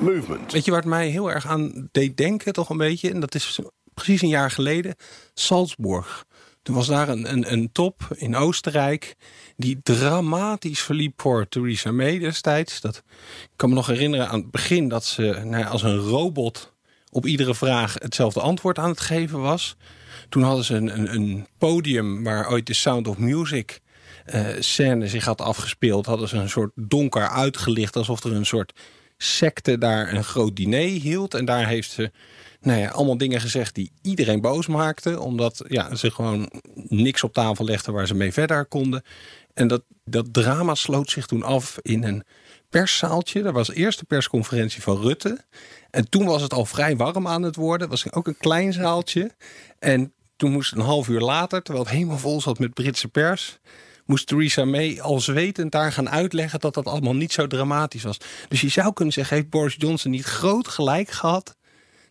movement. 0.00 0.52
Weet 0.52 0.64
je 0.64 0.70
waar 0.70 0.80
het 0.80 0.88
mij 0.88 1.08
heel 1.08 1.30
erg 1.30 1.46
aan 1.46 1.88
deed 1.92 2.16
denken, 2.16 2.52
toch 2.52 2.70
een 2.70 2.76
beetje? 2.76 3.10
En 3.10 3.20
dat 3.20 3.34
is 3.34 3.60
precies 3.94 4.22
een 4.22 4.28
jaar 4.28 4.50
geleden. 4.50 4.94
Salzburg. 5.34 6.24
Toen 6.62 6.74
was 6.74 6.86
daar 6.86 7.08
een, 7.08 7.32
een, 7.32 7.52
een 7.52 7.72
top 7.72 8.08
in 8.16 8.36
Oostenrijk. 8.36 9.16
die 9.56 9.80
dramatisch 9.82 10.80
verliep 10.80 11.20
voor 11.20 11.48
Theresa 11.48 11.92
May 11.92 12.18
destijds. 12.18 12.80
Dat, 12.80 12.96
ik 13.42 13.50
kan 13.56 13.68
me 13.68 13.74
nog 13.74 13.86
herinneren 13.86 14.28
aan 14.28 14.40
het 14.40 14.50
begin 14.50 14.88
dat 14.88 15.04
ze 15.04 15.22
nou 15.22 15.58
ja, 15.58 15.68
als 15.68 15.82
een 15.82 15.98
robot. 15.98 16.72
op 17.10 17.26
iedere 17.26 17.54
vraag 17.54 17.94
hetzelfde 17.98 18.40
antwoord 18.40 18.78
aan 18.78 18.90
het 18.90 19.00
geven 19.00 19.40
was. 19.40 19.76
Toen 20.28 20.42
hadden 20.42 20.64
ze 20.64 20.74
een, 20.74 20.98
een, 20.98 21.14
een 21.14 21.46
podium 21.58 22.24
waar 22.24 22.50
ooit 22.50 22.66
de 22.66 22.74
Sound 22.74 23.08
of 23.08 23.18
Music 23.18 23.80
eh, 24.24 24.46
scène 24.58 25.08
zich 25.08 25.24
had 25.24 25.40
afgespeeld. 25.40 26.06
Hadden 26.06 26.28
ze 26.28 26.36
een 26.36 26.50
soort 26.50 26.72
donker 26.74 27.28
uitgelicht. 27.28 27.96
alsof 27.96 28.24
er 28.24 28.32
een 28.32 28.46
soort 28.46 28.72
secte 29.22 29.78
daar 29.78 30.12
een 30.12 30.24
groot 30.24 30.56
diner 30.56 31.00
hield. 31.00 31.34
En 31.34 31.44
daar 31.44 31.66
heeft 31.66 31.90
ze 31.90 32.10
nou 32.60 32.78
ja, 32.80 32.88
allemaal 32.88 33.18
dingen 33.18 33.40
gezegd 33.40 33.74
die 33.74 33.92
iedereen 34.02 34.40
boos 34.40 34.66
maakten. 34.66 35.20
Omdat 35.20 35.64
ja, 35.68 35.94
ze 35.94 36.10
gewoon 36.10 36.50
niks 36.88 37.22
op 37.22 37.32
tafel 37.32 37.64
legden 37.64 37.94
waar 37.94 38.06
ze 38.06 38.14
mee 38.14 38.32
verder 38.32 38.64
konden. 38.64 39.02
En 39.54 39.68
dat, 39.68 39.82
dat 40.04 40.32
drama 40.32 40.74
sloot 40.74 41.10
zich 41.10 41.26
toen 41.26 41.42
af 41.42 41.78
in 41.82 42.04
een 42.04 42.24
perszaaltje. 42.68 43.42
Dat 43.42 43.52
was 43.52 43.70
eerst 43.70 43.98
de 43.98 44.04
persconferentie 44.04 44.82
van 44.82 45.00
Rutte. 45.00 45.44
En 45.90 46.08
toen 46.08 46.24
was 46.24 46.42
het 46.42 46.52
al 46.52 46.64
vrij 46.64 46.96
warm 46.96 47.26
aan 47.26 47.42
het 47.42 47.56
worden. 47.56 47.88
Was 47.88 48.12
ook 48.12 48.26
een 48.26 48.38
klein 48.38 48.72
zaaltje. 48.72 49.30
En 49.78 50.12
toen 50.36 50.52
moest 50.52 50.72
een 50.72 50.80
half 50.80 51.08
uur 51.08 51.20
later, 51.20 51.62
terwijl 51.62 51.84
het 51.84 51.94
helemaal 51.94 52.18
vol 52.18 52.40
zat 52.40 52.58
met 52.58 52.74
Britse 52.74 53.08
pers 53.08 53.58
moest 54.10 54.26
Theresa 54.26 54.64
May 54.64 55.00
al 55.00 55.20
zwetend 55.20 55.72
daar 55.72 55.92
gaan 55.92 56.10
uitleggen 56.10 56.60
dat 56.60 56.74
dat 56.74 56.86
allemaal 56.86 57.14
niet 57.14 57.32
zo 57.32 57.46
dramatisch 57.46 58.02
was. 58.02 58.18
Dus 58.48 58.60
je 58.60 58.68
zou 58.68 58.92
kunnen 58.92 59.14
zeggen, 59.14 59.36
heeft 59.36 59.50
Boris 59.50 59.74
Johnson 59.78 60.10
niet 60.10 60.24
groot 60.24 60.68
gelijk 60.68 61.10
gehad 61.10 61.56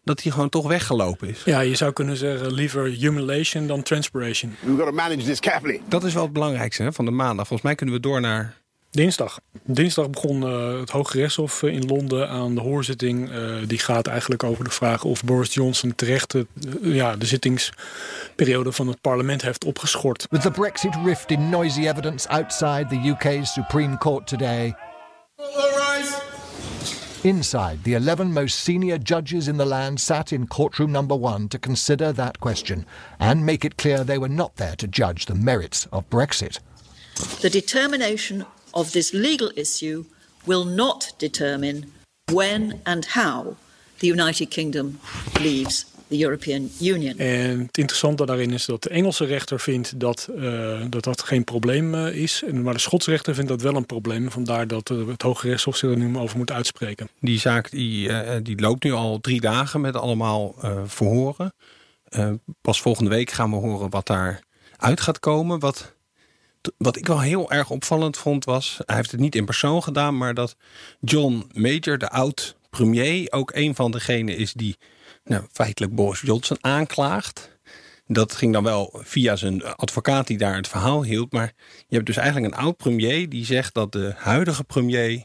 dat 0.04 0.22
hij 0.22 0.32
gewoon 0.32 0.50
toch 0.50 0.68
weggelopen 0.68 1.30
is. 1.30 1.42
Ja, 1.46 1.60
je 1.60 1.76
zou 1.76 1.94
kunnen 1.94 2.18
zeggen 2.18 2.54
liever 2.54 2.86
humiliation 2.86 3.68
dan 3.68 3.84
transpiration. 3.84 4.56
We've 4.62 4.78
got 4.78 4.86
to 4.86 4.92
manage 4.92 5.24
this 5.24 5.40
carefully. 5.40 5.82
Dat 5.88 6.04
is 6.04 6.14
wel 6.14 6.24
het 6.24 6.34
belangrijkste 6.34 6.84
hè, 6.84 6.94
van 6.94 7.06
de 7.06 7.12
maandag. 7.12 7.48
Volgens 7.48 7.62
mij 7.62 7.76
kunnen 7.76 7.96
we 7.96 8.02
door 8.02 8.22
naar 8.22 8.58
Dinsdag. 8.92 9.40
Dinsdag 9.64 10.10
begon 10.10 10.44
uh, 10.44 10.80
het 10.80 10.90
Hoge 10.90 11.18
Rechtshof 11.18 11.64
in 11.64 11.86
Londen 11.86 12.30
aan 12.30 12.56
de 12.56 12.62
hoorzitting. 12.62 13.32
Uh, 13.32 13.56
die 13.68 13.80
gaat 13.80 14.08
eigenlijk 14.08 14.44
over 14.44 14.64
de 14.64 14.70
vraag 14.70 15.04
of 15.04 15.24
Boris 15.24 15.54
Johnson 15.54 15.96
terecht 15.96 16.34
uh, 16.34 16.44
ja, 16.82 17.16
de 17.16 17.26
zittingsperiode 17.26 18.72
van 18.72 18.88
het 18.88 19.02
parlement 19.02 19.42
heeft 19.42 19.66
opgeschort. 19.66 20.28
With 20.30 20.42
the 20.42 20.52
Brexit 20.52 20.96
rift 21.06 21.32
in 21.32 21.50
noisy 21.50 21.88
evidence 21.88 22.30
outside 22.30 22.86
the 22.88 23.10
UK's 23.10 23.54
Supreme 23.54 23.98
Court 23.98 24.28
today. 24.28 24.76
Inside, 27.22 27.78
the 27.84 27.96
11 27.96 28.34
most 28.34 28.58
senior 28.58 28.98
judges 29.04 29.48
in 29.48 29.58
the 29.58 29.66
land 29.66 30.00
sat 30.00 30.32
in 30.32 30.48
courtroom 30.48 30.92
number 30.92 31.20
one 31.20 31.48
to 31.48 31.60
consider 31.60 32.14
that 32.14 32.40
question 32.40 32.86
and 33.18 33.44
make 33.44 33.66
it 33.66 33.76
clear 33.76 34.06
they 34.06 34.18
were 34.18 34.34
not 34.34 34.56
there 34.56 34.76
to 34.76 34.88
judge 34.88 35.26
the 35.26 35.36
merits 35.36 35.88
of 35.90 36.04
Brexit. 36.10 36.60
The 37.42 37.50
determination 37.50 38.46
of 38.72 38.92
this 38.92 39.12
legal 39.12 39.52
issue 39.54 40.04
will 40.46 40.66
not 40.66 41.14
determine 41.18 41.88
when 42.32 42.80
and 42.84 43.08
how 43.14 43.56
the 43.98 44.08
United 44.08 44.48
Kingdom 44.48 45.00
leaves 45.40 45.86
the 46.08 46.18
European 46.18 46.72
Union. 46.80 47.18
En 47.18 47.60
het 47.60 47.78
interessante 47.78 48.26
daarin 48.26 48.52
is 48.52 48.66
dat 48.66 48.84
de 48.84 48.90
Engelse 48.90 49.26
rechter 49.26 49.60
vindt 49.60 50.00
dat 50.00 50.30
uh, 50.36 50.82
dat, 50.90 51.04
dat 51.04 51.22
geen 51.22 51.44
probleem 51.44 51.94
uh, 51.94 52.16
is. 52.16 52.44
Maar 52.54 52.74
de 52.74 52.80
Schotse 52.80 53.10
rechter 53.10 53.36
vindt 53.36 53.50
dat 53.50 53.62
wel 53.62 53.76
een 53.76 53.86
probleem. 53.86 54.32
Vandaar 54.32 54.68
dat 54.68 54.90
uh, 54.90 55.08
het 55.08 55.22
Hoge 55.22 55.48
Rechtshof 55.48 55.78
zich 55.78 55.90
er 55.90 55.98
nu 55.98 56.18
over 56.18 56.38
moet 56.38 56.52
uitspreken. 56.52 57.10
Die 57.20 57.40
zaak 57.40 57.72
die, 57.72 58.10
die 58.42 58.60
loopt 58.60 58.84
nu 58.84 58.92
al 58.92 59.20
drie 59.20 59.42
dagen 59.42 59.82
met 59.82 59.96
allemaal 59.96 60.56
verhoren. 60.86 61.54
pas 62.62 62.82
volgende 62.82 63.10
week 63.10 63.32
gaan 63.32 63.50
we 63.50 63.56
horen 63.56 63.90
wat 63.90 64.08
daar 64.08 64.44
uit 64.78 65.02
gaat 65.02 65.20
komen. 65.20 65.60
Wat 65.60 65.94
wat 66.78 66.96
ik 66.96 67.08
wel 67.08 67.20
heel 67.20 67.52
erg 67.52 67.70
opvallend 67.70 68.18
vond 68.18 68.46
was... 68.46 68.80
hij 68.86 68.96
heeft 68.96 69.12
het 69.12 69.20
niet 69.20 69.36
in 69.36 69.46
persoon 69.46 69.84
gedaan... 69.84 70.18
maar 70.18 70.34
dat 70.34 70.56
John 71.00 71.52
Major, 71.54 71.98
de 71.98 72.10
oud-premier... 72.10 73.32
ook 73.32 73.52
een 73.54 73.76
van 73.76 73.92
degenen 73.92 74.38
is 74.38 74.54
die 74.54 74.78
nou, 75.24 75.44
feitelijk 75.52 75.96
Boris 75.96 76.22
Johnson 76.22 76.58
aanklaagt. 76.62 77.58
Dat 78.08 78.36
ging 78.36 78.54
dan 78.54 78.64
wel 78.64 79.00
via 79.04 79.36
zijn 79.36 79.64
advocaat 79.64 80.28
die 80.28 80.38
daar 80.38 80.56
het 80.56 80.68
verhaal 80.68 81.04
hield. 81.04 81.32
Maar 81.32 81.54
je 81.88 81.96
hebt 81.96 82.06
dus 82.06 82.18
eigenlijk 82.18 82.54
een 82.54 82.60
oud-premier... 82.60 83.30
die 83.30 83.46
zegt 83.46 83.74
dat 83.74 83.92
de 83.92 84.14
huidige 84.18 84.64
premier 84.64 85.24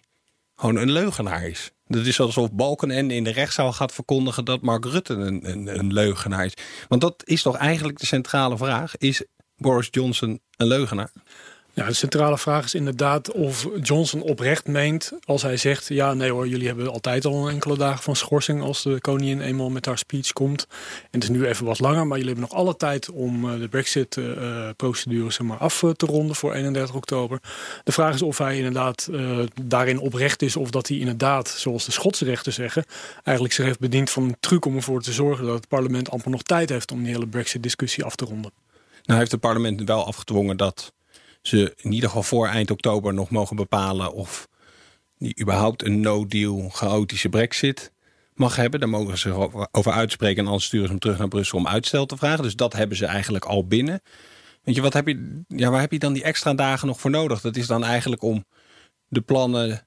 gewoon 0.57 0.77
een 0.77 0.91
leugenaar 0.91 1.47
is. 1.47 1.71
Dat 1.87 2.07
is 2.07 2.21
alsof 2.21 2.53
Balkenende 2.53 3.15
in 3.15 3.25
de 3.25 3.33
rechtszaal 3.33 3.73
gaat 3.73 3.93
verkondigen... 3.93 4.45
dat 4.45 4.63
Mark 4.63 4.85
Rutte 4.85 5.15
een, 5.15 5.51
een, 5.51 5.79
een 5.79 5.93
leugenaar 5.93 6.45
is. 6.45 6.55
Want 6.89 7.01
dat 7.01 7.23
is 7.25 7.43
toch 7.43 7.57
eigenlijk 7.57 7.99
de 7.99 8.07
centrale 8.07 8.57
vraag. 8.57 8.97
Is 8.97 9.25
Boris 9.57 9.89
Johnson 9.91 10.41
een 10.57 10.67
leugenaar? 10.67 11.11
Ja, 11.75 11.87
de 11.87 11.93
centrale 11.93 12.39
vraag 12.39 12.65
is 12.65 12.75
inderdaad 12.75 13.33
of 13.33 13.69
Johnson 13.83 14.23
oprecht 14.23 14.67
meent 14.67 15.13
als 15.25 15.43
hij 15.43 15.57
zegt... 15.57 15.89
ja, 15.89 16.15
nee 16.15 16.31
hoor, 16.31 16.49
jullie 16.49 16.67
hebben 16.67 16.93
altijd 16.93 17.25
al 17.25 17.47
een 17.47 17.53
enkele 17.53 17.77
dagen 17.77 18.03
van 18.03 18.17
schorsing... 18.17 18.63
als 18.63 18.83
de 18.83 19.01
koningin 19.01 19.41
eenmaal 19.41 19.71
met 19.71 19.87
haar 19.87 19.99
speech 19.99 20.33
komt. 20.33 20.67
En 20.71 21.09
het 21.11 21.23
is 21.23 21.29
nu 21.29 21.47
even 21.47 21.67
wat 21.67 21.81
langer, 21.81 22.07
maar 22.07 22.19
jullie 22.19 22.33
hebben 22.33 22.51
nog 22.51 22.59
alle 22.59 22.77
tijd... 22.77 23.11
om 23.11 23.51
eh, 23.51 23.59
de 23.59 23.69
brexit-procedure 23.69 25.31
zeg 25.31 25.47
maar, 25.47 25.59
af 25.59 25.85
te 25.97 26.07
ronden 26.07 26.37
voor 26.37 26.55
31 26.55 26.95
oktober. 26.95 27.39
De 27.85 27.93
vraag 27.93 28.15
is 28.15 28.23
of 28.23 28.39
hij 28.39 28.57
inderdaad 28.57 29.09
daarin 29.63 29.99
oprecht 29.99 30.43
is... 30.43 30.57
of 30.57 30.71
dat 30.71 30.89
hij 30.89 30.99
inderdaad, 30.99 31.49
zoals 31.49 31.85
de 31.85 31.93
Schotse 31.93 32.25
rechters 32.25 32.57
zeggen... 32.57 32.85
eigenlijk 33.23 33.55
zich 33.55 33.65
heeft 33.65 33.81
bediend 33.81 34.11
van 34.11 34.23
een 34.23 34.37
truc 34.41 34.65
om 34.65 34.77
ervoor 34.77 35.03
te 35.03 35.13
zorgen... 35.13 35.45
dat 35.45 35.55
het 35.55 35.69
parlement 35.69 36.11
amper 36.11 36.31
nog 36.31 36.43
tijd 36.43 36.69
heeft 36.69 36.93
om 36.93 37.03
die 37.03 37.13
hele 37.13 37.27
brexit-discussie 37.27 38.05
af 38.05 38.17
te 38.17 38.25
ronden. 38.25 38.53
Nou 39.05 39.19
heeft 39.19 39.33
het 39.33 39.41
parlement 39.41 39.85
wel 39.85 40.07
afgedwongen 40.07 40.57
dat 40.57 40.93
ze 41.43 41.75
in 41.77 41.93
ieder 41.93 42.09
geval 42.09 42.23
voor 42.23 42.47
eind 42.47 42.71
oktober 42.71 43.15
nog 43.15 43.31
mogen 43.31 43.57
bepalen 43.57 44.13
of 44.13 44.49
die 45.19 45.41
überhaupt 45.41 45.85
een 45.85 46.01
no-deal 46.01 46.69
chaotische 46.69 47.29
brexit 47.29 47.93
mag 48.35 48.57
hebben. 48.57 48.81
Daar 48.81 48.89
mogen 48.89 49.19
ze 49.19 49.69
over 49.71 49.93
uitspreken 49.93 50.43
en 50.43 50.47
anders 50.47 50.65
sturen 50.65 50.87
ze 50.87 50.93
hem 50.93 51.01
terug 51.01 51.19
naar 51.19 51.29
Brussel 51.29 51.59
om 51.59 51.67
uitstel 51.67 52.07
te 52.07 52.17
vragen. 52.17 52.43
Dus 52.43 52.57
dat 52.57 52.73
hebben 52.73 52.97
ze 52.97 53.07
eigenlijk 53.07 53.45
al 53.45 53.67
binnen. 53.67 54.01
Weet 54.63 54.75
je, 54.75 54.83
wat 54.83 54.93
heb 54.93 55.07
je, 55.07 55.43
ja, 55.49 55.71
waar 55.71 55.81
heb 55.81 55.93
je 55.93 55.99
dan 55.99 56.13
die 56.13 56.23
extra 56.23 56.55
dagen 56.55 56.87
nog 56.87 57.01
voor 57.01 57.11
nodig? 57.11 57.41
Dat 57.41 57.57
is 57.57 57.67
dan 57.67 57.85
eigenlijk 57.85 58.23
om 58.23 58.45
de 59.09 59.21
plannen 59.21 59.87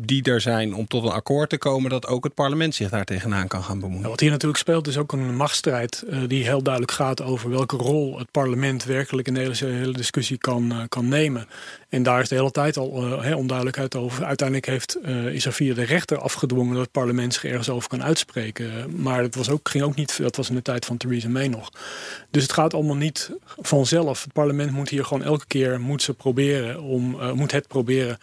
die 0.00 0.22
er 0.22 0.40
zijn 0.40 0.74
om 0.74 0.86
tot 0.86 1.02
een 1.02 1.10
akkoord 1.10 1.50
te 1.50 1.58
komen... 1.58 1.90
dat 1.90 2.06
ook 2.06 2.24
het 2.24 2.34
parlement 2.34 2.74
zich 2.74 2.90
daar 2.90 3.04
tegenaan 3.04 3.48
kan 3.48 3.62
gaan 3.62 3.80
bemoeien. 3.80 4.08
wat 4.08 4.20
hier 4.20 4.30
natuurlijk 4.30 4.58
speelt 4.58 4.86
is 4.86 4.96
ook 4.96 5.12
een 5.12 5.36
machtsstrijd... 5.36 6.04
Uh, 6.10 6.18
die 6.26 6.44
heel 6.44 6.62
duidelijk 6.62 6.92
gaat 6.92 7.22
over 7.22 7.50
welke 7.50 7.76
rol 7.76 8.18
het 8.18 8.30
parlement... 8.30 8.84
werkelijk 8.84 9.28
in 9.28 9.34
deze 9.34 9.66
hele 9.66 9.92
discussie 9.92 10.38
kan, 10.38 10.72
uh, 10.72 10.82
kan 10.88 11.08
nemen. 11.08 11.48
En 11.88 12.02
daar 12.02 12.20
is 12.20 12.28
de 12.28 12.34
hele 12.34 12.50
tijd 12.50 12.76
al 12.76 13.22
uh, 13.24 13.36
onduidelijkheid 13.36 13.96
over. 13.96 14.24
Uiteindelijk 14.24 14.66
heeft, 14.68 14.98
is 15.32 15.46
er 15.46 15.52
via 15.52 15.74
de 15.74 15.82
rechter 15.82 16.18
afgedwongen... 16.18 16.72
dat 16.72 16.82
het 16.82 16.92
parlement 16.92 17.34
zich 17.34 17.44
ergens 17.44 17.68
over 17.68 17.88
kan 17.88 18.02
uitspreken. 18.02 19.00
Maar 19.02 19.22
het 19.22 19.34
was 19.34 19.50
ook, 19.50 19.68
ging 19.68 19.84
ook 19.84 19.94
niet, 19.94 20.18
dat 20.18 20.36
was 20.36 20.48
in 20.48 20.54
de 20.54 20.62
tijd 20.62 20.84
van 20.84 20.96
Theresa 20.96 21.28
May 21.28 21.48
nog. 21.48 21.70
Dus 22.30 22.42
het 22.42 22.52
gaat 22.52 22.74
allemaal 22.74 22.96
niet 22.96 23.30
vanzelf. 23.56 24.22
Het 24.22 24.32
parlement 24.32 24.70
moet 24.70 24.88
hier 24.88 25.04
gewoon 25.04 25.24
elke 25.24 25.46
keer 25.46 25.80
moet 25.80 26.02
ze 26.02 26.14
proberen 26.14 26.80
om, 26.80 27.34
moet 27.34 27.52
het 27.52 27.68
proberen 27.68 28.18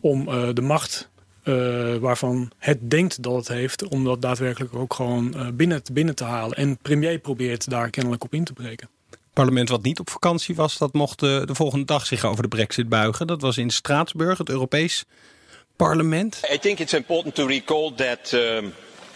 om 0.00 0.24
de 0.54 0.62
macht 0.62 1.08
uh, 1.46 1.96
waarvan 1.96 2.50
het 2.58 2.90
denkt 2.90 3.22
dat 3.22 3.34
het 3.34 3.48
heeft... 3.48 3.88
om 3.88 4.04
dat 4.04 4.22
daadwerkelijk 4.22 4.74
ook 4.74 4.94
gewoon 4.94 5.34
uh, 5.36 5.46
binnen, 5.52 5.82
binnen 5.92 6.14
te 6.14 6.24
halen. 6.24 6.56
En 6.56 6.78
premier 6.78 7.18
probeert 7.18 7.70
daar 7.70 7.90
kennelijk 7.90 8.24
op 8.24 8.34
in 8.34 8.44
te 8.44 8.52
breken. 8.52 8.88
Het 9.10 9.18
parlement 9.32 9.68
wat 9.68 9.82
niet 9.82 10.00
op 10.00 10.10
vakantie 10.10 10.54
was... 10.54 10.78
dat 10.78 10.92
mocht 10.92 11.20
de, 11.20 11.42
de 11.46 11.54
volgende 11.54 11.84
dag 11.84 12.06
zich 12.06 12.24
over 12.24 12.42
de 12.42 12.48
brexit 12.48 12.88
buigen. 12.88 13.26
Dat 13.26 13.40
was 13.40 13.58
in 13.58 13.70
Straatsburg, 13.70 14.38
het 14.38 14.48
Europees 14.48 15.04
parlement. 15.76 16.40
I 16.52 16.58
think 16.58 16.78
it's 16.78 16.94
important 16.94 17.34
to 17.34 17.46
recall 17.46 17.92
that... 17.94 18.32
Um 18.32 18.72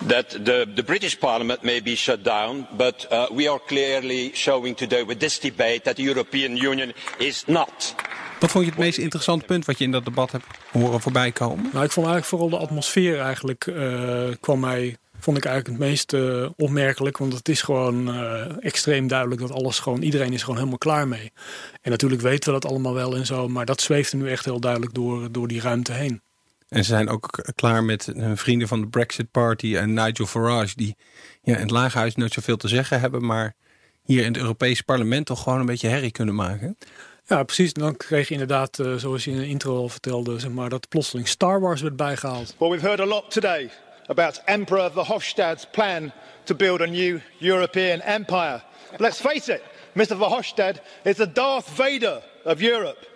that 0.07 0.31
the, 0.31 0.67
the, 0.75 0.83
British 0.83 1.19
Parliament 1.19 1.63
may 1.63 1.83
be 1.83 1.95
shut 1.95 2.25
down, 2.25 2.67
but 2.77 3.07
uh, 3.11 3.27
we 3.31 3.49
are 3.49 3.61
clearly 3.67 4.33
showing 4.35 4.75
today 4.75 5.05
with 5.05 5.21
this 5.21 5.39
debate 5.39 5.85
that 5.85 5.97
the 5.97 6.03
European 6.03 6.57
Union 6.57 6.93
is 7.19 7.45
not. 7.47 7.95
Wat 8.41 8.51
vond 8.51 8.65
je 8.65 8.71
het 8.71 8.81
meest 8.81 8.99
interessante 8.99 9.45
punt 9.45 9.65
wat 9.65 9.79
je 9.79 9.85
in 9.85 9.91
dat 9.91 10.05
debat 10.05 10.33
hebt 10.33 10.45
horen 10.73 11.01
voorbij 11.01 11.33
komen? 11.33 11.71
Nou, 11.73 11.85
ik 11.85 11.91
vond 11.91 12.07
eigenlijk 12.07 12.25
vooral 12.25 12.49
de 12.49 12.67
atmosfeer 12.67 13.21
eigenlijk 13.21 13.67
uh, 13.67 14.29
kwam 14.41 14.61
mij 14.61 14.97
vond 15.19 15.37
ik 15.37 15.45
eigenlijk 15.45 15.79
het 15.79 15.89
meest 15.89 16.13
uh, 16.13 16.49
opmerkelijk. 16.57 17.19
Want 17.19 17.33
het 17.33 17.49
is 17.49 17.63
gewoon 17.63 18.09
uh, 18.09 18.65
extreem 18.65 19.07
duidelijk 19.07 19.41
dat 19.41 19.53
alles 19.53 19.79
gewoon, 19.79 20.03
iedereen 20.03 20.33
is 20.33 20.41
gewoon 20.41 20.57
helemaal 20.57 20.79
klaar 20.79 21.09
mee. 21.09 21.33
En 21.81 21.91
natuurlijk 21.91 22.21
weten 22.21 22.53
we 22.53 22.61
dat 22.61 22.71
allemaal 22.71 22.95
wel 22.95 23.17
en 23.17 23.27
zo, 23.27 23.49
maar 23.49 23.65
dat 23.65 23.81
zweeft 23.81 24.13
er 24.13 24.19
nu 24.19 24.31
echt 24.31 24.45
heel 24.45 24.61
duidelijk 24.61 24.95
door, 24.95 25.33
door 25.33 25.49
die 25.49 25.61
ruimte 25.61 25.93
heen. 25.93 26.23
En 26.69 26.85
ze 26.85 26.91
zijn 26.91 27.09
ook 27.09 27.53
klaar 27.55 27.85
met 27.85 28.07
hun 28.15 28.37
vrienden 28.37 28.69
van 28.69 28.81
de 28.81 28.87
Brexit 28.87 29.31
Party 29.31 29.77
en 29.77 29.95
Nigel 29.95 30.27
Farage, 30.27 30.77
die 30.77 30.97
ja, 31.43 31.55
in 31.55 31.61
het 31.61 31.71
laaghuis 31.71 32.15
nooit 32.15 32.33
zoveel 32.33 32.57
te 32.57 32.69
zeggen 32.69 33.01
hebben, 33.01 33.27
maar 33.27 33.55
hier 34.05 34.25
in 34.25 34.33
het 34.33 34.37
Europese 34.37 34.85
parlement 34.85 35.27
toch 35.27 35.43
gewoon 35.43 35.61
een 35.61 35.67
beetje 35.67 35.89
herrie 35.89 36.11
kunnen 36.11 36.35
maken. 36.35 36.77
Ja, 37.31 37.43
precies. 37.43 37.73
Dan 37.73 37.97
kreeg 37.97 38.27
je 38.27 38.33
inderdaad, 38.33 38.79
uh, 38.79 38.95
zoals 38.95 39.25
je 39.25 39.31
in 39.31 39.37
de 39.37 39.47
intro 39.47 39.77
al 39.77 39.89
vertelde, 39.89 40.39
zeg 40.39 40.51
maar, 40.51 40.69
dat 40.69 40.89
plotseling 40.89 41.29
Star 41.29 41.61
Wars 41.61 41.81
werd 41.81 41.97
bijgehaald. 41.97 42.55
Well, 42.59 42.71
we've 42.71 42.87
heard 42.87 43.01
a 43.01 43.05
lot 43.05 43.31
today 43.31 43.71
about 44.07 44.43
Emperor 44.45 44.91
Verhofstadt's 44.91 45.67
plan 45.71 46.13
to 46.45 46.55
build 46.55 46.81
a 46.81 46.87
new 46.87 47.21
European 47.39 48.01
empire. 48.01 48.63
But 48.91 49.01
let's 49.01 49.21
face 49.21 49.53
it, 49.53 49.63
Mr. 49.93 50.17
Verhofstadt 50.17 50.81
is 51.03 51.17
the 51.17 51.33
Darth 51.33 51.69
Vader 51.77 52.23
of 52.45 52.61
Europe. 52.61 53.07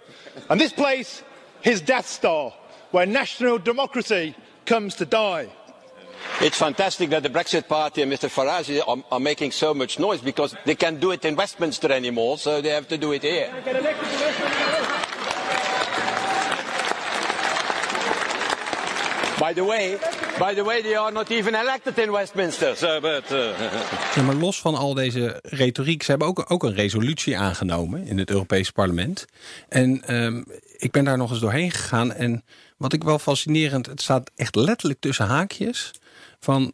And 0.47 0.61
this 0.61 0.73
place, 0.73 1.23
his 1.61 1.83
Death 1.85 2.07
Star, 2.07 2.53
where 2.91 3.07
national 3.07 3.63
democracy 3.63 4.35
comes 4.65 4.95
to 4.95 5.05
die. 5.05 5.49
It's 6.41 6.59
fantastic 6.59 7.11
that 7.11 7.23
the 7.23 7.31
Brexit 7.31 7.69
Party 7.69 8.03
and 8.03 8.13
Mr 8.13 8.29
Farage 8.29 8.81
are, 8.87 9.05
are, 9.11 9.21
making 9.21 9.53
so 9.53 9.73
much 9.73 9.99
noise 9.99 10.21
because 10.21 10.57
they 10.65 10.75
can't 10.75 11.01
do 11.01 11.13
it 11.13 11.25
in 11.25 11.37
Westminster 11.37 11.93
anymore, 11.93 12.39
so 12.39 12.61
they 12.61 12.71
have 12.71 12.89
to 12.89 12.99
do 12.99 13.13
it 13.13 13.23
here. 13.23 13.51
By 19.39 19.53
the 19.53 19.65
way, 19.65 19.99
by 20.39 20.55
the 20.55 20.65
way, 20.65 20.83
they 20.83 20.95
are 20.97 21.13
not 21.13 21.31
even 21.31 21.55
elected 21.55 21.99
in 21.99 22.11
Westminster. 22.11 22.77
So, 22.77 23.01
but, 23.01 23.31
uh... 23.33 23.59
ja, 24.15 24.23
maar 24.23 24.35
los 24.35 24.61
van 24.61 24.75
al 24.75 24.95
deze 24.95 25.39
retoriek, 25.43 26.03
ze 26.03 26.11
hebben 26.11 26.29
ook, 26.29 26.45
ook 26.49 26.63
een 26.63 26.75
resolutie 26.75 27.39
aangenomen 27.39 28.07
in 28.07 28.19
het 28.19 28.31
Europese 28.31 28.73
parlement. 28.73 29.27
En 29.69 30.15
um, 30.15 30.45
ik 30.77 30.91
ben 30.91 31.05
daar 31.05 31.17
nog 31.17 31.31
eens 31.31 31.41
doorheen 31.41 31.71
gegaan 31.71 32.13
en 32.13 32.45
wat 32.77 32.93
ik 32.93 33.05
wel 33.05 33.19
fascinerend, 33.19 33.87
het 33.87 34.03
staat 34.03 34.31
echt 34.37 34.55
letterlijk 34.55 35.01
tussen 35.01 35.27
haakjes 35.27 35.93
van 36.45 36.73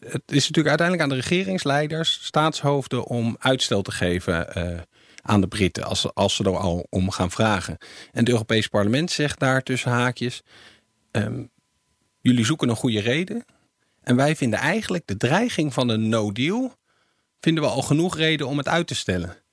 het 0.00 0.22
is 0.26 0.48
natuurlijk 0.48 0.68
uiteindelijk 0.68 1.02
aan 1.02 1.16
de 1.16 1.28
regeringsleiders, 1.28 2.18
staatshoofden 2.22 3.04
om 3.04 3.36
uitstel 3.38 3.82
te 3.82 3.92
geven 3.92 4.46
uh, 4.58 4.80
aan 5.22 5.40
de 5.40 5.48
Britten 5.48 5.84
als, 5.84 6.14
als 6.14 6.34
ze 6.34 6.44
er 6.44 6.56
al 6.56 6.86
om 6.90 7.10
gaan 7.10 7.30
vragen. 7.30 7.76
En 8.12 8.20
het 8.20 8.28
Europees 8.28 8.68
Parlement 8.68 9.10
zegt 9.10 9.38
daar 9.38 9.62
tussen 9.62 9.90
haakjes: 9.90 10.42
um, 11.10 11.50
jullie 12.20 12.44
zoeken 12.44 12.68
een 12.68 12.76
goede 12.76 13.00
reden. 13.00 13.44
En 14.02 14.16
wij 14.16 14.36
vinden 14.36 14.58
eigenlijk 14.58 15.06
de 15.06 15.16
dreiging 15.16 15.74
van 15.74 15.88
een 15.88 16.08
no-deal... 16.08 16.76
vinden 17.40 17.62
we 17.62 17.68
al 17.68 17.82
genoeg 17.82 18.16
reden 18.16 18.46
om 18.46 18.58
het 18.58 18.68
uit 18.68 18.86
te 18.86 18.94
stellen. 18.94 19.43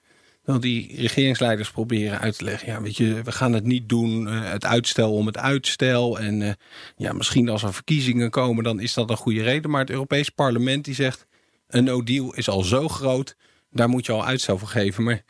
Dat 0.43 0.61
die 0.61 0.95
regeringsleiders 0.95 1.71
proberen 1.71 2.19
uit 2.19 2.37
te 2.37 2.43
leggen... 2.43 2.67
ja, 2.67 2.81
weet 2.81 2.97
je, 2.97 3.21
we 3.23 3.31
gaan 3.31 3.53
het 3.53 3.63
niet 3.63 3.89
doen, 3.89 4.27
eh, 4.27 4.51
het 4.51 4.65
uitstel 4.65 5.13
om 5.13 5.25
het 5.25 5.37
uitstel. 5.37 6.19
En 6.19 6.41
eh, 6.41 6.51
ja, 6.95 7.13
misschien 7.13 7.49
als 7.49 7.63
er 7.63 7.73
verkiezingen 7.73 8.29
komen, 8.29 8.63
dan 8.63 8.79
is 8.79 8.93
dat 8.93 9.09
een 9.09 9.17
goede 9.17 9.43
reden. 9.43 9.71
Maar 9.71 9.81
het 9.81 9.89
Europees 9.89 10.29
Parlement 10.29 10.85
die 10.85 10.95
zegt... 10.95 11.27
een 11.67 11.83
no-deal 11.83 12.33
is 12.33 12.49
al 12.49 12.63
zo 12.63 12.87
groot, 12.87 13.35
daar 13.69 13.89
moet 13.89 14.05
je 14.05 14.11
al 14.11 14.25
uitstel 14.25 14.57
voor 14.57 14.67
geven. 14.67 15.03
Maar 15.03 15.23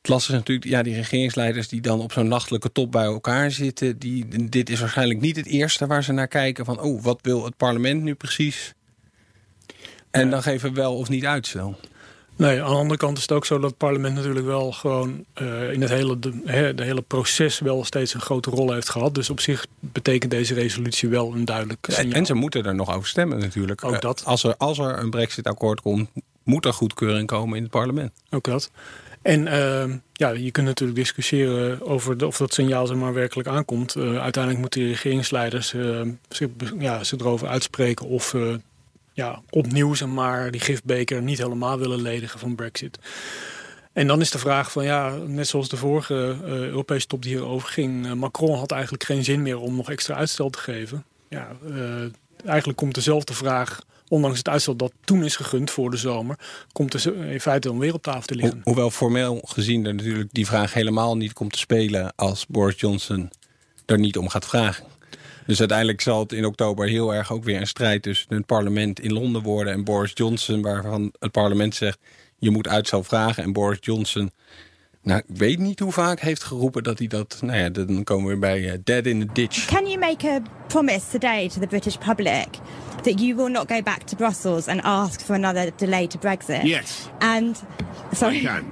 het 0.00 0.08
lastige 0.08 0.32
is 0.32 0.38
natuurlijk, 0.38 0.68
ja, 0.68 0.82
die 0.82 0.94
regeringsleiders 0.94 1.68
die 1.68 1.80
dan 1.80 2.00
op 2.00 2.12
zo'n 2.12 2.28
nachtelijke 2.28 2.72
top 2.72 2.92
bij 2.92 3.04
elkaar 3.04 3.50
zitten. 3.50 3.98
Die, 3.98 4.48
dit 4.48 4.70
is 4.70 4.80
waarschijnlijk 4.80 5.20
niet 5.20 5.36
het 5.36 5.46
eerste 5.46 5.86
waar 5.86 6.04
ze 6.04 6.12
naar 6.12 6.28
kijken 6.28 6.64
van, 6.64 6.80
oh, 6.80 7.02
wat 7.02 7.18
wil 7.22 7.44
het 7.44 7.56
parlement 7.56 8.02
nu 8.02 8.14
precies? 8.14 8.74
En 10.10 10.30
dan 10.30 10.42
geven 10.42 10.68
we 10.68 10.74
wel 10.74 10.96
of 10.96 11.08
niet 11.08 11.24
uitstel. 11.24 11.76
Nee, 12.38 12.62
aan 12.62 12.70
de 12.70 12.76
andere 12.76 12.98
kant 12.98 13.16
is 13.16 13.22
het 13.22 13.32
ook 13.32 13.46
zo 13.46 13.58
dat 13.58 13.70
het 13.70 13.78
parlement 13.78 14.14
natuurlijk 14.14 14.46
wel 14.46 14.72
gewoon 14.72 15.24
uh, 15.42 15.72
in 15.72 15.80
het 15.80 15.90
hele, 15.90 16.18
de, 16.18 16.40
he, 16.44 16.74
de, 16.74 16.84
hele 16.84 17.02
proces 17.02 17.58
wel 17.58 17.84
steeds 17.84 18.14
een 18.14 18.20
grote 18.20 18.50
rol 18.50 18.72
heeft 18.72 18.88
gehad. 18.88 19.14
Dus 19.14 19.30
op 19.30 19.40
zich 19.40 19.66
betekent 19.80 20.30
deze 20.30 20.54
resolutie 20.54 21.08
wel 21.08 21.34
een 21.34 21.44
duidelijk 21.44 21.86
signaal. 21.90 22.12
En 22.12 22.26
ze 22.26 22.34
moeten 22.34 22.64
er 22.64 22.74
nog 22.74 22.94
over 22.94 23.08
stemmen 23.08 23.38
natuurlijk. 23.38 23.84
Ook 23.84 24.00
dat. 24.00 24.24
Als 24.24 24.44
er, 24.44 24.56
als 24.56 24.78
er 24.78 24.98
een 24.98 25.10
brexit-akkoord 25.10 25.80
komt, 25.80 26.10
moet 26.42 26.64
er 26.64 26.72
goedkeuring 26.72 27.26
komen 27.26 27.56
in 27.56 27.62
het 27.62 27.72
parlement. 27.72 28.12
Ook 28.30 28.44
dat. 28.44 28.70
En 29.22 29.46
uh, 29.46 29.94
ja, 30.12 30.28
je 30.28 30.50
kunt 30.50 30.66
natuurlijk 30.66 30.98
discussiëren 30.98 31.86
over 31.86 32.18
de, 32.18 32.26
of 32.26 32.36
dat 32.36 32.54
signaal 32.54 32.86
zeg 32.86 32.96
maar 32.96 33.14
werkelijk 33.14 33.48
aankomt. 33.48 33.94
Uh, 33.94 34.20
uiteindelijk 34.20 34.62
moeten 34.62 34.80
de 34.80 34.86
regeringsleiders 34.86 35.72
uh, 35.72 36.00
zich, 36.28 36.48
ja, 36.78 37.04
zich 37.04 37.18
erover 37.18 37.48
uitspreken 37.48 38.06
of 38.06 38.34
ja, 39.18 39.42
opnieuw 39.50 39.94
zeg 39.94 40.08
maar, 40.08 40.50
die 40.50 40.60
gifbeker 40.60 41.22
niet 41.22 41.38
helemaal 41.38 41.78
willen 41.78 42.02
ledigen 42.02 42.38
van 42.38 42.54
Brexit. 42.54 42.98
En 43.92 44.06
dan 44.06 44.20
is 44.20 44.30
de 44.30 44.38
vraag 44.38 44.72
van 44.72 44.84
ja, 44.84 45.16
net 45.26 45.48
zoals 45.48 45.68
de 45.68 45.76
vorige 45.76 46.36
uh, 46.44 46.50
Europese 46.50 47.06
top 47.06 47.22
die 47.22 47.36
hierover 47.36 47.68
ging. 47.68 48.06
Uh, 48.06 48.12
Macron 48.12 48.58
had 48.58 48.70
eigenlijk 48.70 49.04
geen 49.04 49.24
zin 49.24 49.42
meer 49.42 49.58
om 49.58 49.76
nog 49.76 49.90
extra 49.90 50.14
uitstel 50.14 50.50
te 50.50 50.58
geven. 50.58 51.04
Ja, 51.28 51.48
uh, 51.68 52.04
eigenlijk 52.44 52.78
komt 52.78 52.94
dezelfde 52.94 53.34
vraag, 53.34 53.82
ondanks 54.08 54.38
het 54.38 54.48
uitstel 54.48 54.76
dat 54.76 54.92
toen 55.04 55.24
is 55.24 55.36
gegund 55.36 55.70
voor 55.70 55.90
de 55.90 55.96
zomer, 55.96 56.38
komt 56.72 56.94
er 56.94 57.30
in 57.30 57.40
feite 57.40 57.68
dan 57.68 57.78
weer 57.78 57.94
op 57.94 58.02
tafel 58.02 58.22
te 58.22 58.34
liggen. 58.34 58.56
Ho 58.56 58.60
hoewel 58.64 58.90
formeel 58.90 59.40
gezien 59.44 59.86
er 59.86 59.94
natuurlijk 59.94 60.28
die 60.32 60.46
vraag 60.46 60.72
helemaal 60.72 61.16
niet 61.16 61.32
komt 61.32 61.52
te 61.52 61.58
spelen 61.58 62.12
als 62.16 62.46
Boris 62.46 62.80
Johnson 62.80 63.30
er 63.86 63.98
niet 63.98 64.16
om 64.16 64.28
gaat 64.28 64.46
vragen. 64.46 64.84
Dus 65.48 65.58
uiteindelijk 65.58 66.00
zal 66.00 66.20
het 66.20 66.32
in 66.32 66.44
oktober 66.44 66.88
heel 66.88 67.14
erg 67.14 67.32
ook 67.32 67.44
weer 67.44 67.60
een 67.60 67.66
strijd 67.66 68.02
tussen 68.02 68.34
het 68.34 68.46
parlement 68.46 69.00
in 69.00 69.12
Londen 69.12 69.42
worden 69.42 69.72
en 69.72 69.84
Boris 69.84 70.10
Johnson, 70.14 70.62
waarvan 70.62 71.12
het 71.18 71.32
parlement 71.32 71.74
zegt 71.74 71.98
je 72.38 72.50
moet 72.50 72.68
uitstel 72.68 73.02
vragen. 73.02 73.42
En 73.42 73.52
Boris 73.52 73.78
Johnson, 73.80 74.30
nou, 75.02 75.22
ik 75.26 75.36
weet 75.36 75.58
niet 75.58 75.78
hoe 75.78 75.92
vaak 75.92 76.20
heeft 76.20 76.42
geroepen 76.44 76.82
dat 76.82 76.98
hij 76.98 77.06
dat. 77.06 77.38
Nou 77.42 77.58
ja, 77.58 77.68
dan 77.68 78.04
komen 78.04 78.24
we 78.24 78.30
weer 78.30 78.38
bij 78.38 78.60
uh, 78.60 78.72
dead 78.84 79.06
in 79.06 79.20
the 79.20 79.32
ditch. 79.32 79.64
Can 79.64 79.86
you 79.86 79.98
make 79.98 80.28
a 80.28 80.42
promise 80.66 81.10
today 81.10 81.48
to 81.48 81.60
the 81.60 81.66
British 81.66 81.96
public 81.96 82.48
that 83.02 83.20
you 83.20 83.36
will 83.36 83.50
not 83.50 83.70
go 83.70 83.82
back 83.82 84.02
to 84.02 84.16
Brussels 84.16 84.66
and 84.66 84.80
ask 84.82 85.20
for 85.20 85.34
another 85.34 85.70
delay 85.76 86.06
to 86.06 86.18
Brexit? 86.18 86.62
Yes. 86.62 87.08
And 87.18 87.62
sorry. 88.12 88.36
I 88.36 88.44
can. 88.44 88.64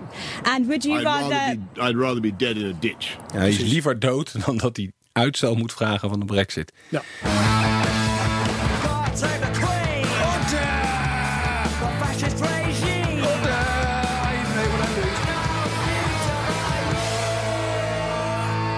And 0.42 0.66
would 0.66 0.84
you 0.84 0.98
I'd 0.98 1.04
rather? 1.04 1.34
rather 1.34 1.56
be, 1.56 1.80
I'd 1.80 1.96
rather 1.96 2.20
be 2.20 2.36
dead 2.36 2.56
in 2.56 2.66
a 2.66 2.78
ditch. 2.80 3.16
Ja, 3.32 3.38
hij 3.38 3.48
is 3.48 3.58
liever 3.58 3.98
dood 3.98 4.44
dan 4.46 4.56
dat 4.56 4.76
hij 4.76 4.90
uitstel 5.16 5.54
moet 5.54 5.72
vragen 5.72 6.08
van 6.08 6.20
de 6.20 6.26
brexit. 6.26 6.72
Ja. 6.88 7.02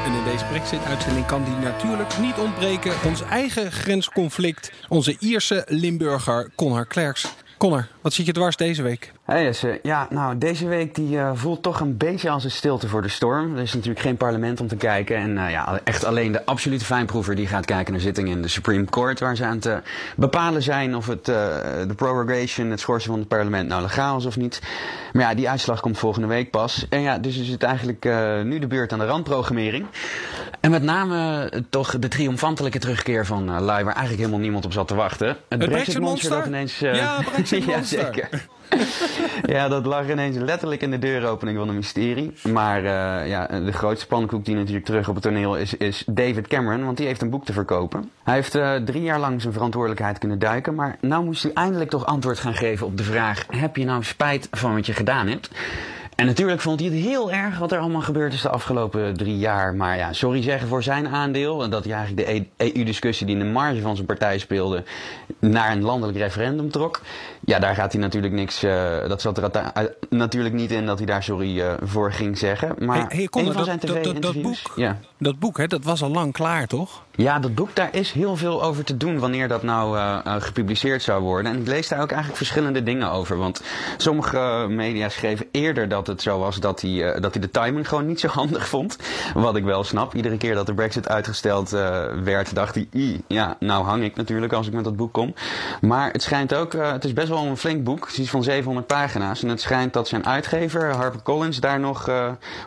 En 0.05 0.15
in 0.15 0.25
deze 0.25 0.45
Brexit-uitzending 0.45 1.27
kan 1.27 1.45
die 1.45 1.55
natuurlijk 1.55 2.19
niet 2.19 2.37
ontbreken. 2.37 2.93
Ons 3.05 3.23
eigen 3.23 3.73
grensconflict. 3.73 4.73
Onze 4.89 5.17
Ierse 5.19 5.65
Limburger 5.69 6.51
Connor 6.55 6.87
Klerks. 6.87 7.27
Connor, 7.59 7.89
wat 8.09 8.17
zit 8.17 8.27
je 8.27 8.33
dwars 8.33 8.57
deze 8.57 8.83
week? 8.83 9.13
Hey 9.25 9.55
ja, 9.83 10.07
nou 10.11 10.39
deze 10.39 10.67
week 10.67 10.95
die 10.95 11.17
uh, 11.17 11.31
voelt 11.35 11.63
toch 11.63 11.81
een 11.81 11.97
beetje 11.97 12.31
als 12.31 12.45
een 12.45 12.51
stilte 12.51 12.89
voor 12.89 13.03
de 13.03 13.09
storm. 13.09 13.57
Er 13.57 13.63
is 13.63 13.73
natuurlijk 13.73 14.01
geen 14.01 14.17
parlement 14.17 14.61
om 14.61 14.69
te 14.69 14.77
kijken 14.77 15.17
en 15.17 15.31
uh, 15.31 15.51
ja, 15.51 15.81
echt 15.85 16.05
alleen 16.05 16.33
de 16.33 16.47
absolute 16.47 16.85
fijnproever 16.85 17.35
die 17.35 17.47
gaat 17.47 17.65
kijken 17.65 17.93
naar 17.93 18.03
zittingen 18.03 18.33
in 18.33 18.43
de 18.43 18.49
Supreme 18.49 18.85
Court, 18.85 19.21
waar 19.21 19.37
ze 19.37 19.45
aan 19.45 19.57
het 19.57 19.67
uh, 19.67 19.77
bepalen 20.17 20.63
zijn 20.63 20.97
of 20.97 21.07
het, 21.07 21.25
de 21.25 21.95
prorogation, 21.97 22.71
het 22.71 22.81
schorsen 22.81 23.11
van 23.11 23.19
het 23.19 23.29
parlement 23.29 23.69
nou 23.69 23.83
legaal 23.83 24.19
is 24.19 24.27
of 24.27 24.37
niet. 24.37 24.63
Maar 25.13 25.23
ja, 25.23 25.35
die 25.35 25.49
uitslag 25.49 25.81
komt 25.81 25.99
volgende 25.99 26.29
week 26.29 26.51
pas. 26.51 26.87
En 26.89 27.01
ja, 27.01 27.19
dus 27.19 27.37
is 27.37 27.49
het 27.49 27.63
eigenlijk 27.63 28.05
nu 28.45 28.59
de 28.59 28.67
beurt 28.67 28.93
aan 28.93 28.99
de 28.99 29.07
randprogrammering. 29.07 29.87
En 30.61 30.71
met 30.71 30.83
name 30.83 31.51
toch 31.71 31.99
de 31.99 32.09
triomfantelijke 32.09 32.79
terugkeer 32.79 33.27
van 33.27 33.45
Lai, 33.45 33.85
waar 33.85 33.95
eigenlijk 33.95 34.19
helemaal 34.19 34.39
niemand 34.39 34.65
op 34.65 34.73
zat 34.73 34.89
te 34.89 34.95
wachten. 34.95 35.29
Het, 35.29 35.39
het 35.49 35.71
Brexit 35.71 35.99
Monster 35.99 36.31
dat 36.31 36.47
ineens. 36.47 36.79
Ja, 36.79 37.21
Brexit 37.33 37.65
ja, 39.55 39.69
dat 39.69 39.87
lag 39.87 40.11
ineens 40.11 40.37
letterlijk 40.37 40.83
in 40.83 40.91
de 40.91 40.99
deuropening 40.99 41.59
van 41.59 41.69
een 41.69 41.75
mysterie. 41.75 42.33
Maar 42.53 42.83
uh, 42.83 43.29
ja, 43.29 43.47
de 43.47 43.73
grootste 43.73 44.07
pannenkoek 44.07 44.45
die 44.45 44.55
natuurlijk 44.55 44.85
terug 44.85 45.09
op 45.09 45.15
het 45.15 45.25
toneel 45.25 45.57
is, 45.57 45.75
is 45.75 46.03
David 46.07 46.47
Cameron, 46.47 46.85
want 46.85 46.97
die 46.97 47.07
heeft 47.07 47.23
een 47.23 47.31
boek 47.31 47.45
te 47.45 47.53
verkopen. 47.53 48.11
Hij 48.23 48.35
heeft 48.35 48.57
uh, 48.57 48.75
drie 48.75 49.03
jaar 49.03 49.19
lang 49.19 49.41
zijn 49.41 49.53
verantwoordelijkheid 49.53 50.19
kunnen 50.19 50.39
duiken, 50.39 50.75
maar 50.75 50.97
nou 51.01 51.25
moest 51.25 51.43
hij 51.43 51.53
eindelijk 51.53 51.91
toch 51.91 52.07
antwoord 52.07 52.39
gaan 52.39 52.55
geven 52.55 52.87
op 52.87 52.97
de 52.97 53.03
vraag: 53.03 53.47
heb 53.51 53.77
je 53.77 53.85
nou 53.85 54.05
spijt 54.05 54.49
van 54.51 54.75
wat 54.75 54.87
je 54.87 54.93
gedaan 54.93 55.27
hebt? 55.27 55.51
En 56.19 56.27
natuurlijk 56.27 56.61
vond 56.61 56.81
hij 56.81 56.89
het 56.89 56.99
heel 56.99 57.33
erg 57.33 57.59
wat 57.59 57.73
er 57.73 57.79
allemaal 57.79 58.01
gebeurd 58.01 58.33
is 58.33 58.41
de 58.41 58.49
afgelopen 58.49 59.17
drie 59.17 59.39
jaar. 59.39 59.75
Maar 59.75 59.97
ja, 59.97 60.13
sorry 60.13 60.43
zeggen 60.43 60.69
voor 60.69 60.83
zijn 60.83 61.09
aandeel. 61.09 61.69
Dat 61.69 61.85
hij 61.85 61.93
eigenlijk 61.93 62.27
de 62.27 62.47
EU-discussie 62.57 63.27
die 63.27 63.37
in 63.37 63.43
de 63.43 63.51
marge 63.51 63.81
van 63.81 63.95
zijn 63.95 64.07
partij 64.07 64.39
speelde. 64.39 64.83
naar 65.39 65.73
een 65.73 65.83
landelijk 65.83 66.19
referendum 66.19 66.71
trok. 66.71 67.01
Ja, 67.49 67.59
daar 67.59 67.75
gaat 67.75 67.93
hij 67.93 68.01
natuurlijk 68.01 68.35
niks. 68.35 68.65
Uh, 68.65 69.09
dat 69.09 69.21
zat 69.21 69.39
er 69.39 69.51
uh, 69.57 69.83
natuurlijk 70.11 70.55
niet 70.55 70.71
in 70.71 70.87
dat 70.87 70.99
hij 70.99 71.07
daar 71.07 71.23
sorry 71.23 71.59
uh, 71.59 71.73
voor 71.83 72.13
ging 72.13 72.39
zeggen. 72.39 72.75
Maar 72.79 72.97
hey, 72.97 73.07
hey, 73.09 73.27
Conor, 73.27 73.49
een 73.49 73.55
van 73.55 73.65
zijn 73.65 73.79
dat, 73.81 74.05
dat, 74.05 74.23
dat, 74.23 74.43
boek, 74.43 74.57
ja. 74.77 74.99
dat 75.19 75.39
boek 75.39 75.57
hè, 75.59 75.67
dat 75.67 75.85
was 75.85 76.03
al 76.03 76.11
lang 76.11 76.33
klaar, 76.33 76.67
toch? 76.67 77.03
Ja, 77.15 77.39
dat 77.39 77.55
boek, 77.55 77.75
daar 77.75 77.89
is 77.95 78.13
heel 78.13 78.37
veel 78.37 78.63
over 78.63 78.85
te 78.85 78.97
doen 78.97 79.19
wanneer 79.19 79.49
dat 79.49 79.63
nou 79.63 79.99
gepubliceerd 80.41 81.03
zou 81.03 81.23
worden. 81.23 81.53
En 81.53 81.61
ik 81.61 81.67
lees 81.67 81.89
daar 81.89 82.01
ook 82.01 82.09
eigenlijk 82.09 82.37
verschillende 82.37 82.83
dingen 82.83 83.11
over. 83.11 83.37
Want 83.37 83.63
sommige 83.97 84.67
media 84.69 85.09
schreven 85.09 85.47
eerder 85.51 85.89
dat 85.89 86.07
het 86.07 86.23
zo 86.23 86.39
was 86.39 86.57
dat 86.57 86.81
hij, 86.81 87.21
dat 87.21 87.33
hij 87.33 87.43
de 87.43 87.51
timing 87.51 87.89
gewoon 87.89 88.07
niet 88.07 88.21
zo 88.21 88.29
handig 88.41 88.69
vond. 88.69 88.97
Wat 89.35 89.57
ik 89.57 89.65
wel 89.65 89.85
snap. 89.85 90.15
Iedere 90.15 90.37
keer 90.37 90.55
dat 90.55 90.67
de 90.67 90.75
brexit 90.75 91.09
uitgesteld 91.09 91.71
werd, 92.25 92.55
dacht 92.55 92.75
hij, 92.75 92.89
ja, 93.27 93.57
nou 93.61 93.85
hang 93.85 94.05
ik 94.05 94.17
natuurlijk 94.17 94.53
als 94.53 94.67
ik 94.67 94.73
met 94.73 94.85
dat 94.85 94.97
boek 94.97 95.13
kom. 95.13 95.35
Maar 95.81 96.13
het 96.13 96.23
schijnt 96.23 96.55
ook, 96.55 96.73
het 96.73 97.05
is 97.05 97.13
best 97.13 97.29
wel 97.29 97.38
een 97.47 97.57
flink 97.57 97.85
boek. 97.85 98.07
Het 98.07 98.19
is 98.19 98.31
van 98.31 98.43
700 98.43 98.87
pagina's. 98.87 99.43
En 99.43 99.49
het 99.49 99.61
schijnt 99.61 99.93
dat 99.93 100.09
zijn 100.09 100.27
uitgever, 100.27 100.95
HarperCollins, 100.95 101.61
daar 101.61 101.81
nog 101.81 102.11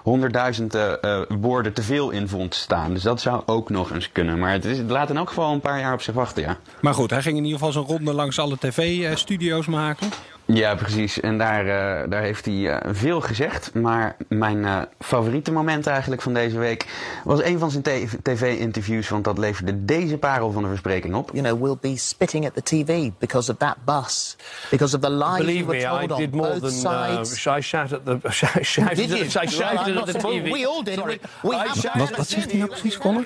honderdduizenden 0.04 1.00
woorden 1.40 1.74
te 1.74 1.84
veel 1.84 2.10
in 2.10 2.28
vond 2.28 2.56
staan. 2.56 2.94
Dus 2.94 3.04
dat 3.04 3.22
zou 3.22 3.42
ook 3.46 3.70
nog 3.70 3.92
eens 3.92 4.12
kunnen. 4.12 4.40
Maar 4.40 4.52
het, 4.52 4.66
is, 4.66 4.78
het 4.78 4.90
laat 4.90 5.10
in 5.10 5.18
elk 5.18 5.28
geval 5.28 5.54
een 5.54 5.60
paar 5.60 5.80
jaar 5.80 5.94
op 5.94 6.02
zich 6.02 6.14
wachten, 6.14 6.44
ja. 6.44 6.58
Maar 6.82 6.94
goed, 6.94 7.10
hij 7.10 7.22
ging 7.22 7.38
in 7.38 7.44
ieder 7.44 7.60
geval 7.60 7.74
zijn 7.74 7.86
ronde 7.86 8.14
langs 8.14 8.40
alle 8.40 8.58
tv-studio's 8.58 9.66
maken. 9.66 10.10
Ja, 10.54 10.76
precies. 10.76 11.20
En 11.20 11.38
daar, 11.38 11.66
uh, 11.66 12.10
daar 12.12 12.22
heeft 12.22 12.46
hij 12.46 12.54
uh, 12.54 12.78
veel 12.86 13.22
gezegd. 13.22 13.74
Maar 13.74 14.16
mijn 14.28 14.58
uh, 14.58 14.82
favoriete 15.00 15.52
moment 15.52 15.88
eigenlijk 15.88 16.22
van 16.22 16.34
deze 16.34 16.58
week 16.60 16.86
was 17.24 17.44
een 17.44 17.60
van 17.60 17.72
zijn 17.72 17.84
tv-interviews. 18.24 19.10
Want 19.10 19.24
dat 19.24 19.38
leverde 19.38 19.86
deze 19.86 20.18
parel 20.18 20.52
van 20.52 20.62
de 20.64 20.68
verspreking 20.70 21.16
op. 21.16 21.30
You 21.34 21.44
know, 21.44 21.62
we'll 21.62 21.78
be 21.94 21.98
spitting 21.98 22.46
at 22.46 22.54
the 22.54 22.62
TV 22.62 23.10
because 23.20 23.52
of 23.52 23.58
that 23.58 23.76
bus. 23.86 24.36
Because 24.70 24.96
of 24.96 25.02
the 25.02 25.12
lies 25.12 25.38
Believe 25.38 25.66
we 25.66 25.78
were 25.78 25.78
me, 25.94 26.08
told 26.08 26.20
I 26.20 26.26
did 26.26 26.36
more 26.36 26.50
both 26.50 26.62
than 26.62 26.72
sides. 26.72 27.46
uh, 27.48 27.58
I 27.58 27.62
shouted 27.62 28.08
at 28.10 28.22
the 28.22 28.30
sh 28.32 28.44
shouted 28.62 28.96
Did 28.98 29.10
you? 29.10 29.20
at, 29.26 29.44
I 29.44 29.48
shouted 29.48 29.94
Well, 29.96 30.04
at 30.04 30.12
the 30.12 30.18
TV. 30.20 30.52
we 30.52 30.66
all 30.68 30.84
did. 30.84 30.94
Sorry. 30.94 31.20
We- 31.42 31.48
we 31.50 31.56
I 31.56 31.58
Wat, 31.68 31.86
at 32.10 32.18
wat 32.18 32.28
the 32.28 32.34
zegt 32.34 32.50
hij 32.50 32.60
nou 32.60 32.70
precies, 32.70 32.98
Connor? 32.98 33.26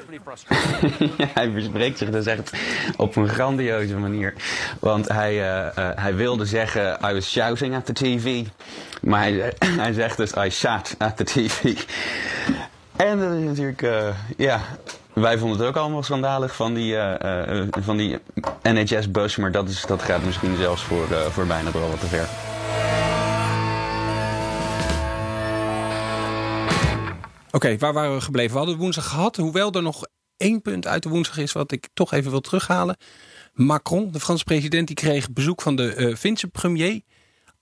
hij 1.33 1.51
verspreekt 1.51 1.97
zich 1.97 2.09
dus 2.09 2.25
echt 2.25 2.51
op 2.97 3.15
een 3.15 3.27
grandioze 3.29 3.95
manier. 3.97 4.33
Want 4.79 5.07
hij, 5.07 5.33
uh, 5.33 5.65
uh, 5.79 5.89
hij 5.95 6.15
wilde 6.15 6.45
zeggen, 6.45 6.97
I 7.09 7.13
was 7.15 7.31
shouting 7.31 7.75
at 7.75 7.85
the 7.85 7.93
TV. 7.93 8.45
Maar 9.01 9.31
hij, 9.83 9.93
zegt 9.93 10.17
dus, 10.17 10.31
I 10.37 10.49
shot 10.49 10.95
at 10.97 11.17
the 11.17 11.23
TV. 11.23 11.63
En 12.95 13.19
dat 13.19 13.31
is 13.31 13.43
natuurlijk, 13.43 13.81
uh, 13.81 14.07
ja... 14.37 14.61
Wij 15.13 15.37
vonden 15.37 15.57
het 15.57 15.67
ook 15.67 15.75
allemaal 15.75 16.03
schandalig 16.03 16.55
van 16.55 16.73
die, 16.73 16.95
van 17.69 17.97
die 17.97 18.17
NHS-bus. 18.61 19.35
Maar 19.35 19.51
dat, 19.51 19.69
is, 19.69 19.81
dat 19.87 20.01
gaat 20.01 20.23
misschien 20.23 20.57
zelfs 20.57 20.83
voor, 20.83 21.07
voor 21.07 21.45
bijna 21.45 21.71
wel 21.71 21.89
wat 21.89 21.99
te 21.99 22.07
ver. 22.07 22.27
Oké, 27.55 27.77
waar 27.77 27.93
waren 27.93 28.15
we 28.15 28.21
gebleven? 28.21 28.51
We 28.51 28.57
hadden 28.57 28.77
woensdag 28.77 29.07
gehad, 29.07 29.35
hoewel 29.35 29.71
er 29.71 29.81
nog 29.81 30.03
één 30.37 30.61
punt 30.61 30.87
uit 30.87 31.03
de 31.03 31.09
woensdag 31.09 31.37
is 31.37 31.51
wat 31.51 31.71
ik 31.71 31.87
toch 31.93 32.13
even 32.13 32.31
wil 32.31 32.41
terughalen. 32.41 32.97
Macron, 33.55 34.11
de 34.11 34.19
Franse 34.19 34.43
president, 34.43 34.87
die 34.87 34.95
kreeg 34.95 35.31
bezoek 35.31 35.61
van 35.61 35.75
de 35.75 35.95
uh, 35.97 36.15
Finse 36.15 36.47
premier. 36.47 37.01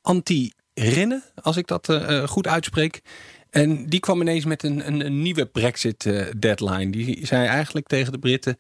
Anti 0.01 0.53
Rinne, 0.73 1.23
als 1.41 1.58
ik 1.58 1.67
dat 1.67 1.89
uh, 1.89 2.27
goed 2.27 2.47
uitspreek. 2.47 3.01
En 3.49 3.86
die 3.86 3.99
kwam 3.99 4.21
ineens 4.21 4.45
met 4.45 4.63
een, 4.63 4.88
een, 4.88 5.21
nieuwe 5.21 5.45
Brexit-deadline. 5.45 6.91
die 6.91 7.25
zei 7.25 7.47
eigenlijk 7.47 7.88
tegen 7.88 8.12
de 8.12 8.19
Britten... 8.19 8.58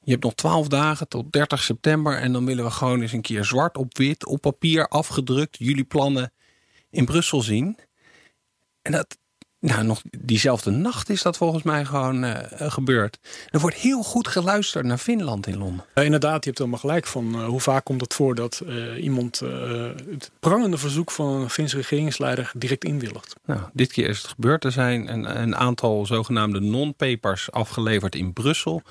je 0.00 0.10
hebt 0.10 0.22
nog 0.22 0.34
twaalf 0.34 0.68
dagen 0.68 1.08
tot 1.08 1.32
30 1.32 1.62
september... 1.62 2.18
en 2.18 2.32
dan 2.32 2.46
willen 2.46 2.64
we 2.64 2.70
gewoon 2.70 3.00
eens 3.00 3.12
een 3.12 3.20
keer 3.20 3.44
zwart 3.44 3.76
op 3.76 3.96
wit, 3.98 4.26
op 4.26 4.40
papier 4.40 4.88
afgedrukt... 4.88 5.56
jullie 5.58 5.84
plannen 5.84 6.32
in 6.90 7.04
Brussel 7.04 7.42
zien. 7.42 7.78
En 8.82 8.92
dat, 8.92 9.18
nou, 9.64 9.84
nog 9.84 10.02
diezelfde 10.18 10.70
nacht 10.70 11.10
is 11.10 11.22
dat 11.22 11.36
volgens 11.36 11.62
mij 11.62 11.84
gewoon 11.84 12.24
uh, 12.24 12.38
gebeurd. 12.58 13.18
Er 13.50 13.60
wordt 13.60 13.76
heel 13.76 14.02
goed 14.02 14.28
geluisterd 14.28 14.84
naar 14.84 14.98
Finland 14.98 15.46
in 15.46 15.56
Londen. 15.56 15.84
Ja, 15.94 16.02
inderdaad, 16.02 16.44
je 16.44 16.46
hebt 16.46 16.58
helemaal 16.58 16.80
gelijk 16.80 17.06
van 17.06 17.34
uh, 17.34 17.46
hoe 17.46 17.60
vaak 17.60 17.84
komt 17.84 18.00
het 18.00 18.14
voor 18.14 18.34
dat 18.34 18.62
uh, 18.66 19.02
iemand 19.04 19.38
het 20.10 20.30
prangende 20.40 20.78
verzoek 20.78 21.10
van 21.10 21.26
een 21.26 21.50
Finse 21.50 21.76
regeringsleider 21.76 22.50
direct 22.56 22.84
inwilligt. 22.84 23.34
Nou, 23.44 23.60
dit 23.72 23.92
keer 23.92 24.08
is 24.08 24.18
het 24.18 24.26
gebeurd. 24.26 24.64
Er 24.64 24.72
zijn 24.72 25.12
een, 25.12 25.42
een 25.42 25.56
aantal 25.56 26.06
zogenaamde 26.06 26.60
non-papers 26.60 27.50
afgeleverd 27.50 28.14
in 28.14 28.32
Brussel. 28.32 28.82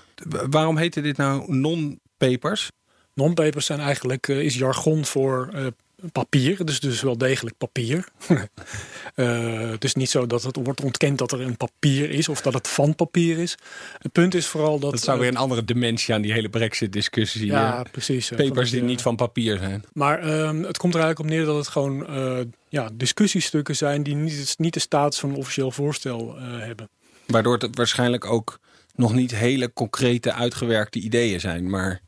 Waarom 0.49 0.77
heette 0.77 1.01
dit 1.01 1.17
nou 1.17 1.53
non-papers? 1.55 2.71
Non-papers 3.13 3.65
zijn 3.65 3.79
eigenlijk 3.79 4.27
is 4.27 4.55
jargon 4.55 5.05
voor 5.05 5.49
papier, 6.11 6.65
dus 6.65 6.79
dus 6.79 7.01
wel 7.01 7.17
degelijk 7.17 7.57
papier. 7.57 8.07
uh, 9.15 9.69
het 9.75 9.83
is 9.83 9.95
niet 9.95 10.09
zo 10.09 10.27
dat 10.27 10.43
het 10.43 10.57
wordt 10.63 10.83
ontkend 10.83 11.17
dat 11.17 11.31
er 11.31 11.41
een 11.41 11.57
papier 11.57 12.09
is 12.09 12.29
of 12.29 12.41
dat 12.41 12.53
het 12.53 12.67
van 12.67 12.95
papier 12.95 13.37
is. 13.37 13.57
Het 13.97 14.11
punt 14.11 14.35
is 14.35 14.47
vooral 14.47 14.79
dat... 14.79 14.91
Dat 14.91 15.01
zou 15.01 15.19
weer 15.19 15.27
een 15.27 15.37
andere 15.37 15.65
dimensie 15.65 16.13
aan 16.13 16.21
die 16.21 16.33
hele 16.33 16.49
brexit-discussie. 16.49 17.45
Ja, 17.45 17.85
precies. 17.91 18.29
Papers 18.35 18.69
die 18.69 18.81
niet 18.81 19.01
van 19.01 19.15
papier 19.15 19.57
zijn. 19.57 19.83
Maar 19.93 20.27
uh, 20.27 20.65
het 20.65 20.77
komt 20.77 20.93
er 20.93 21.01
eigenlijk 21.01 21.19
op 21.19 21.25
neer 21.25 21.45
dat 21.45 21.55
het 21.55 21.67
gewoon 21.67 22.17
uh, 22.17 22.39
ja, 22.69 22.89
discussiestukken 22.93 23.75
zijn 23.75 24.03
die 24.03 24.15
niet, 24.15 24.55
niet 24.57 24.73
de 24.73 24.79
status 24.79 25.19
van 25.19 25.29
een 25.29 25.35
officieel 25.35 25.71
voorstel 25.71 26.35
hebben. 26.39 26.89
Waardoor 27.27 27.57
het 27.57 27.77
waarschijnlijk 27.77 28.25
ook 28.25 28.59
nog 28.95 29.13
niet 29.13 29.35
hele 29.35 29.73
concrete 29.73 30.33
uitgewerkte 30.33 30.99
ideeën 30.99 31.39
zijn, 31.39 31.69
maar... 31.69 32.01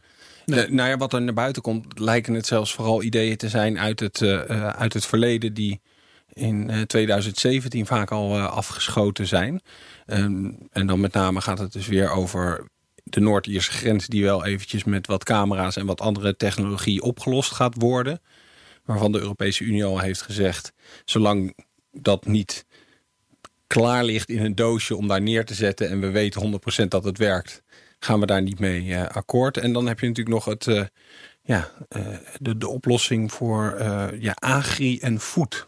Nee. 0.45 0.69
nou 0.69 0.89
ja, 0.89 0.97
wat 0.97 1.13
er 1.13 1.21
naar 1.21 1.33
buiten 1.33 1.61
komt, 1.61 1.99
lijken 1.99 2.33
het 2.33 2.45
zelfs 2.45 2.73
vooral 2.73 3.03
ideeën 3.03 3.37
te 3.37 3.49
zijn 3.49 3.79
uit 3.79 3.99
het, 3.99 4.21
uh, 4.21 4.69
uit 4.69 4.93
het 4.93 5.05
verleden 5.05 5.53
die 5.53 5.81
in 6.33 6.69
uh, 6.69 6.81
2017 6.81 7.85
vaak 7.85 8.11
al 8.11 8.39
afgeschoten 8.39 9.27
zijn. 9.27 9.61
Um, 10.05 10.57
en 10.71 10.87
dan 10.87 10.99
met 10.99 11.13
name 11.13 11.41
gaat 11.41 11.59
het 11.59 11.73
dus 11.73 11.87
weer 11.87 12.09
over 12.09 12.67
de 13.03 13.19
Noord-Ierse 13.19 13.71
grens 13.71 14.07
die 14.07 14.23
wel 14.23 14.45
eventjes 14.45 14.83
met 14.83 15.07
wat 15.07 15.23
camera's 15.23 15.75
en 15.75 15.85
wat 15.85 16.01
andere 16.01 16.35
technologie 16.35 17.01
opgelost 17.01 17.51
gaat 17.51 17.75
worden. 17.77 18.21
Waarvan 18.85 19.11
de 19.11 19.19
Europese 19.19 19.63
Unie 19.63 19.85
al 19.85 19.99
heeft 19.99 20.21
gezegd, 20.21 20.73
zolang 21.05 21.55
dat 21.91 22.25
niet 22.25 22.65
klaar 23.67 24.03
ligt 24.03 24.29
in 24.29 24.45
een 24.45 24.55
doosje 24.55 24.95
om 24.95 25.07
daar 25.07 25.21
neer 25.21 25.45
te 25.45 25.53
zetten 25.53 25.89
en 25.89 25.99
we 25.99 26.09
weten 26.09 26.61
100% 26.83 26.87
dat 26.87 27.03
het 27.03 27.17
werkt, 27.17 27.63
gaan 27.99 28.19
we 28.19 28.25
daar 28.25 28.41
niet 28.41 28.59
mee 28.59 28.83
uh, 28.83 29.07
akkoord. 29.07 29.57
En 29.57 29.73
dan 29.73 29.87
heb 29.87 29.99
je 29.99 30.07
natuurlijk 30.07 30.35
nog 30.35 30.45
het, 30.45 30.65
uh, 30.65 30.83
ja, 31.41 31.71
uh, 31.97 32.05
de, 32.39 32.57
de 32.57 32.67
oplossing 32.67 33.31
voor 33.31 33.77
ja, 34.19 34.33
agri 34.33 34.99
en 34.99 35.19
voed. 35.19 35.67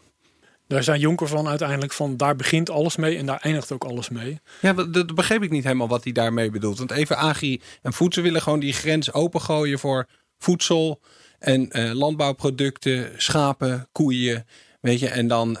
Daar 0.66 0.82
zijn 0.82 1.00
Jonker 1.00 1.28
van 1.28 1.48
uiteindelijk 1.48 1.92
van, 1.92 2.16
daar 2.16 2.36
begint 2.36 2.70
alles 2.70 2.96
mee 2.96 3.16
en 3.16 3.26
daar 3.26 3.40
eindigt 3.40 3.72
ook 3.72 3.84
alles 3.84 4.08
mee. 4.08 4.40
Ja, 4.60 4.72
dat, 4.72 4.94
dat 4.94 5.14
begreep 5.14 5.42
ik 5.42 5.50
niet 5.50 5.64
helemaal 5.64 5.88
wat 5.88 6.04
hij 6.04 6.12
daarmee 6.12 6.50
bedoelt. 6.50 6.78
Want 6.78 6.90
even 6.90 7.16
agri 7.16 7.60
en 7.82 7.92
voed, 7.92 8.14
ze 8.14 8.20
willen 8.20 8.42
gewoon 8.42 8.60
die 8.60 8.72
grens 8.72 9.12
opengooien 9.12 9.78
voor 9.78 10.08
voedsel 10.38 11.00
en 11.38 11.92
landbouwproducten, 11.92 13.10
schapen, 13.16 13.88
koeien, 13.92 14.46
weet 14.80 15.00
je. 15.00 15.08
En 15.08 15.28
dan 15.28 15.58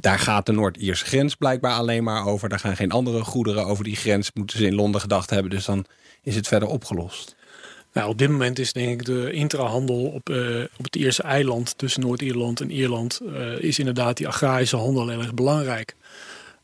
daar 0.00 0.18
gaat 0.18 0.46
de 0.46 0.52
Noord-Ierse 0.52 1.04
grens 1.04 1.34
blijkbaar 1.34 1.72
alleen 1.72 2.04
maar 2.04 2.26
over. 2.26 2.48
Daar 2.48 2.58
gaan 2.58 2.76
geen 2.76 2.90
andere 2.90 3.24
goederen 3.24 3.66
over 3.66 3.84
die 3.84 3.96
grens. 3.96 4.30
Moeten 4.34 4.58
ze 4.58 4.66
in 4.66 4.74
Londen 4.74 5.00
gedacht 5.00 5.30
hebben. 5.30 5.50
Dus 5.50 5.64
dan 5.64 5.84
is 6.22 6.34
het 6.34 6.48
verder 6.48 6.68
opgelost. 6.68 7.36
Nou, 7.92 8.08
op 8.08 8.18
dit 8.18 8.28
moment 8.28 8.58
is 8.58 8.72
denk 8.72 9.00
ik 9.00 9.06
de 9.06 9.32
intrahandel 9.32 10.06
op, 10.06 10.28
uh, 10.28 10.64
op 10.78 10.84
het 10.84 10.96
Ierse 10.96 11.22
eiland 11.22 11.78
tussen 11.78 12.00
Noord-Ierland 12.00 12.60
en 12.60 12.70
Ierland 12.70 13.20
uh, 13.22 13.58
is 13.58 13.78
inderdaad 13.78 14.16
die 14.16 14.28
agrarische 14.28 14.76
handel 14.76 15.08
heel 15.08 15.20
erg 15.20 15.34
belangrijk. 15.34 15.96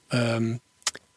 Um, 0.08 0.60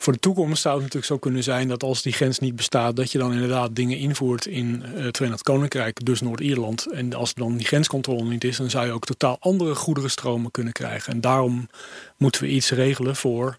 voor 0.01 0.13
de 0.13 0.19
toekomst 0.19 0.61
zou 0.61 0.73
het 0.73 0.83
natuurlijk 0.83 1.11
zo 1.11 1.17
kunnen 1.17 1.43
zijn 1.43 1.67
dat 1.67 1.83
als 1.83 2.01
die 2.01 2.13
grens 2.13 2.39
niet 2.39 2.55
bestaat, 2.55 2.95
dat 2.95 3.11
je 3.11 3.17
dan 3.17 3.33
inderdaad 3.33 3.75
dingen 3.75 3.97
invoert 3.97 4.45
in 4.45 4.81
het 4.81 5.17
Verenigd 5.17 5.43
Koninkrijk, 5.43 6.05
dus 6.05 6.21
Noord-Ierland. 6.21 6.91
En 6.91 7.13
als 7.13 7.33
dan 7.33 7.57
die 7.57 7.67
grenscontrole 7.67 8.23
niet 8.23 8.43
is, 8.43 8.57
dan 8.57 8.69
zou 8.69 8.85
je 8.85 8.91
ook 8.91 9.05
totaal 9.05 9.37
andere 9.39 9.75
goederenstromen 9.75 10.51
kunnen 10.51 10.73
krijgen. 10.73 11.13
En 11.13 11.21
daarom 11.21 11.69
moeten 12.17 12.41
we 12.41 12.47
iets 12.47 12.71
regelen 12.71 13.15
voor 13.15 13.57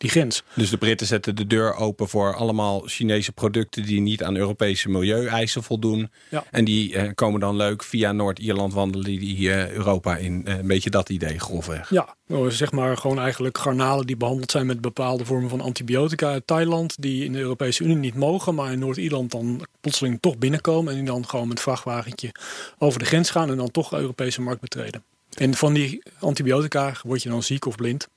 die 0.00 0.10
grens. 0.10 0.42
Dus 0.54 0.70
de 0.70 0.76
Britten 0.76 1.06
zetten 1.06 1.36
de 1.36 1.46
deur 1.46 1.74
open 1.74 2.08
voor 2.08 2.34
allemaal 2.34 2.82
Chinese 2.86 3.32
producten 3.32 3.82
die 3.82 4.00
niet 4.00 4.22
aan 4.22 4.36
Europese 4.36 4.88
milieueisen 4.88 5.62
voldoen. 5.62 6.10
Ja. 6.30 6.44
En 6.50 6.64
die 6.64 6.92
uh, 6.92 7.10
komen 7.14 7.40
dan 7.40 7.56
leuk 7.56 7.82
via 7.82 8.12
Noord-Ierland 8.12 8.72
wandelen 8.72 9.04
die 9.04 9.38
uh, 9.38 9.70
Europa 9.70 10.16
in. 10.16 10.44
Uh, 10.48 10.58
een 10.58 10.66
beetje 10.66 10.90
dat 10.90 11.08
idee 11.08 11.38
grofweg. 11.38 11.90
Ja, 11.90 12.14
zeg 12.48 12.72
maar 12.72 12.96
gewoon 12.96 13.18
eigenlijk 13.18 13.58
garnalen 13.58 14.06
die 14.06 14.16
behandeld 14.16 14.50
zijn 14.50 14.66
met 14.66 14.80
bepaalde 14.80 15.24
vormen 15.24 15.50
van 15.50 15.60
antibiotica 15.60 16.30
uit 16.30 16.46
Thailand. 16.46 16.94
Die 16.98 17.24
in 17.24 17.32
de 17.32 17.38
Europese 17.38 17.84
Unie 17.84 17.96
niet 17.96 18.14
mogen, 18.14 18.54
maar 18.54 18.72
in 18.72 18.78
Noord-Ierland 18.78 19.30
dan 19.30 19.66
plotseling 19.80 20.18
toch 20.20 20.38
binnenkomen. 20.38 20.92
En 20.92 20.98
die 20.98 21.08
dan 21.08 21.28
gewoon 21.28 21.48
met 21.48 21.60
vrachtwagentje 21.60 22.32
over 22.78 22.98
de 22.98 23.04
grens 23.04 23.30
gaan 23.30 23.50
en 23.50 23.56
dan 23.56 23.70
toch 23.70 23.88
de 23.88 23.96
Europese 23.96 24.40
markt 24.40 24.60
betreden. 24.60 25.04
En 25.34 25.54
van 25.54 25.72
die 25.72 26.02
antibiotica 26.18 26.94
word 27.02 27.22
je 27.22 27.28
dan 27.28 27.42
ziek 27.42 27.66
of 27.66 27.74
blind. 27.74 28.08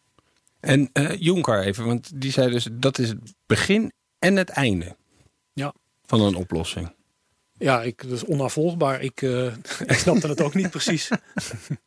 En 0.64 0.90
uh, 0.94 1.16
Juncker 1.20 1.60
even, 1.60 1.86
want 1.86 2.22
die 2.22 2.32
zei 2.32 2.52
dus 2.52 2.68
dat 2.72 2.98
is 2.98 3.10
het 3.10 3.34
begin 3.46 3.92
en 4.20 4.36
het 4.36 4.50
einde 4.50 4.96
ja. 5.54 5.74
van 6.06 6.22
een 6.22 6.36
oplossing. 6.36 6.96
Ja, 7.58 7.82
ik, 7.82 8.02
dat 8.02 8.12
is 8.12 8.26
onafvolgbaar. 8.26 9.02
Ik, 9.02 9.22
uh, 9.22 9.46
ik 9.86 9.98
snapte 9.98 10.28
het 10.28 10.42
ook 10.42 10.54
niet 10.54 10.70
precies. 10.70 11.10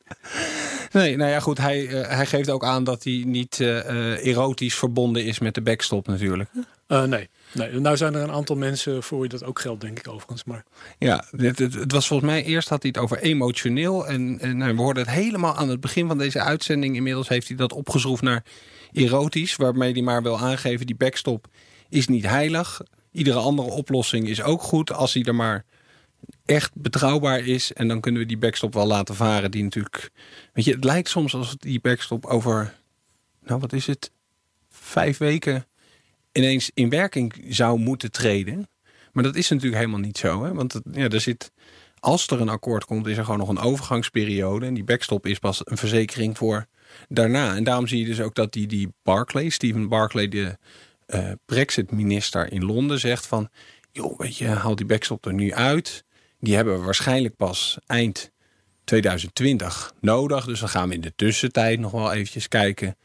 nee, 0.92 1.16
nou 1.16 1.31
ja, 1.31 1.40
goed. 1.40 1.59
Hij, 1.59 1.87
uh, 1.87 2.09
hij 2.09 2.26
geeft 2.26 2.50
ook 2.50 2.64
aan 2.64 2.85
dat 2.85 3.05
hij 3.05 3.22
niet 3.26 3.61
erotisch 3.61 4.74
verbonden 4.74 5.24
is 5.24 5.38
met 5.38 5.55
de 5.55 5.62
backstop 5.62 6.07
natuurlijk. 6.07 6.50
nee. 6.87 7.29
Nee, 7.52 7.81
nou 7.81 7.96
zijn 7.96 8.14
er 8.14 8.22
een 8.22 8.33
aantal 8.33 8.57
mensen 8.57 9.02
voor 9.02 9.20
wie 9.20 9.29
dat 9.29 9.44
ook 9.44 9.61
geldt, 9.61 9.81
denk 9.81 9.98
ik 9.98 10.09
overigens. 10.09 10.44
Maar... 10.44 10.64
Ja, 10.98 11.24
het, 11.37 11.59
het, 11.59 11.74
het, 11.74 11.92
was 11.92 12.07
volgens 12.07 12.31
mij 12.31 12.44
eerst 12.44 12.68
had 12.68 12.83
hij 12.83 12.90
het 12.94 13.02
over 13.02 13.18
emotioneel. 13.18 14.07
En, 14.07 14.38
en 14.40 14.57
nou, 14.57 14.76
we 14.76 14.83
hoorden 14.83 15.02
het 15.02 15.12
helemaal 15.12 15.57
aan 15.57 15.68
het 15.68 15.81
begin 15.81 16.07
van 16.07 16.18
deze 16.18 16.40
uitzending. 16.40 16.96
Inmiddels 16.96 17.29
heeft 17.29 17.48
hij 17.48 17.57
dat 17.57 17.72
opgeschroefd 17.72 18.22
naar 18.22 18.44
erotisch. 18.92 19.57
Waarmee 19.57 19.92
hij 19.92 20.02
maar 20.02 20.22
wil 20.22 20.38
aangeven, 20.38 20.87
die 20.87 20.96
backstop 20.96 21.46
is 21.88 22.09
niet 22.09 22.26
heilig. 22.26 22.81
Iedere 23.16 23.38
andere 23.38 23.68
oplossing 23.68 24.29
is 24.29 24.42
ook 24.42 24.62
goed 24.62 24.92
als 24.92 25.14
hij 25.14 25.22
er 25.22 25.35
maar 25.35 25.64
echt 26.44 26.70
betrouwbaar 26.74 27.46
is. 27.46 27.72
En 27.72 27.88
dan 27.88 28.00
kunnen 28.00 28.20
we 28.20 28.26
die 28.26 28.38
backstop 28.38 28.74
wel 28.74 28.87
laten 28.87 29.14
varen. 29.14 29.50
Die 29.50 29.62
natuurlijk, 29.62 30.11
weet 30.52 30.64
je, 30.64 30.72
het 30.72 30.85
lijkt 30.85 31.09
soms 31.09 31.35
als 31.35 31.57
die 31.59 31.81
backstop 31.81 32.26
over, 32.26 32.74
nou 33.42 33.61
wat 33.61 33.72
is 33.72 33.87
het, 33.87 34.11
vijf 34.70 35.18
weken 35.18 35.66
ineens 36.33 36.70
in 36.74 36.88
werking 36.88 37.44
zou 37.48 37.79
moeten 37.79 38.11
treden. 38.11 38.68
Maar 39.12 39.24
dat 39.24 39.37
is 39.37 39.48
natuurlijk 39.48 39.76
helemaal 39.76 40.00
niet 40.00 40.18
zo. 40.18 40.44
Hè? 40.44 40.55
Want 40.55 40.81
ja, 40.92 41.09
er 41.09 41.20
zit, 41.20 41.52
als 41.98 42.26
er 42.26 42.40
een 42.40 42.48
akkoord 42.48 42.85
komt, 42.85 43.07
is 43.07 43.16
er 43.16 43.24
gewoon 43.24 43.38
nog 43.38 43.48
een 43.48 43.59
overgangsperiode. 43.59 44.66
En 44.66 44.74
die 44.74 44.85
backstop 44.85 45.26
is 45.26 45.38
pas 45.38 45.61
een 45.64 45.76
verzekering 45.76 46.37
voor 46.37 46.66
daarna. 47.09 47.57
En 47.57 47.64
daarom 47.64 47.87
zie 47.87 47.98
je 47.98 48.07
dus 48.07 48.20
ook 48.20 48.35
dat 48.35 48.52
die, 48.52 48.66
die 48.66 48.88
Barclay, 49.02 49.48
Stephen 49.48 49.88
Barclay, 49.88 50.29
de 50.29 50.59
uh, 51.07 51.31
Brexit-minister 51.45 52.53
in 52.53 52.64
Londen, 52.64 53.01
zegt 53.01 53.27
van... 53.27 53.49
joh, 53.92 54.19
weet 54.19 54.37
je, 54.37 54.47
haal 54.47 54.77
die 54.77 54.87
backstop 54.87 55.27
er 55.27 55.35
nu 55.35 55.55
uit. 55.55 56.05
Die 56.40 56.55
hebben 56.55 56.79
we 56.79 56.85
waarschijnlijk 56.85 57.37
pas 57.37 57.79
eind 57.87 58.31
2020 58.85 59.92
nodig. 60.01 60.45
Dus 60.45 60.61
dan 60.61 60.69
gaan 60.69 60.88
we 60.88 60.95
in 60.95 61.01
de 61.01 61.12
tussentijd 61.16 61.79
nog 61.79 61.90
wel 61.90 62.12
eventjes 62.12 62.49
kijken 62.49 62.97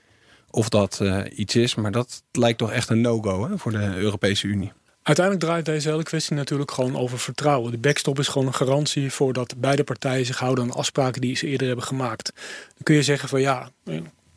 of 0.50 0.70
dat 0.70 1.00
uh, 1.02 1.24
iets 1.36 1.56
is. 1.56 1.76
Maar 1.76 1.92
dat 1.92 2.24
lijkt 2.32 2.58
toch 2.58 2.72
echt 2.72 2.90
een 2.90 3.02
no-go 3.02 3.50
voor 3.58 3.72
de 3.72 3.96
Europese 3.96 4.48
Unie. 4.48 4.72
Uiteindelijk 5.04 5.46
draait 5.46 5.66
deze 5.66 5.90
hele 5.90 6.04
kwestie 6.04 6.36
natuurlijk 6.36 6.72
gewoon 6.72 6.98
over 6.98 7.20
vertrouwen. 7.20 7.72
De 7.72 7.78
backstop 7.78 8.20
is 8.20 8.28
gewoon 8.28 8.48
een 8.48 8.54
garantie 8.54 9.12
voor 9.12 9.34
dat 9.34 9.56
beide 9.58 9.84
partijen 9.84 10.26
zich 10.26 10.40
houden 10.40 10.64
aan 10.64 10.72
afspraken 10.72 11.22
die 11.22 11.36
ze 11.36 11.48
eerder 11.48 11.68
hebben 11.68 11.86
gemaakt. 11.86 12.32
Dan 12.74 12.84
kun 12.84 12.96
je 12.96 13.04
zeggen 13.04 13.30
van 13.30 13.42
ja, 13.42 13.72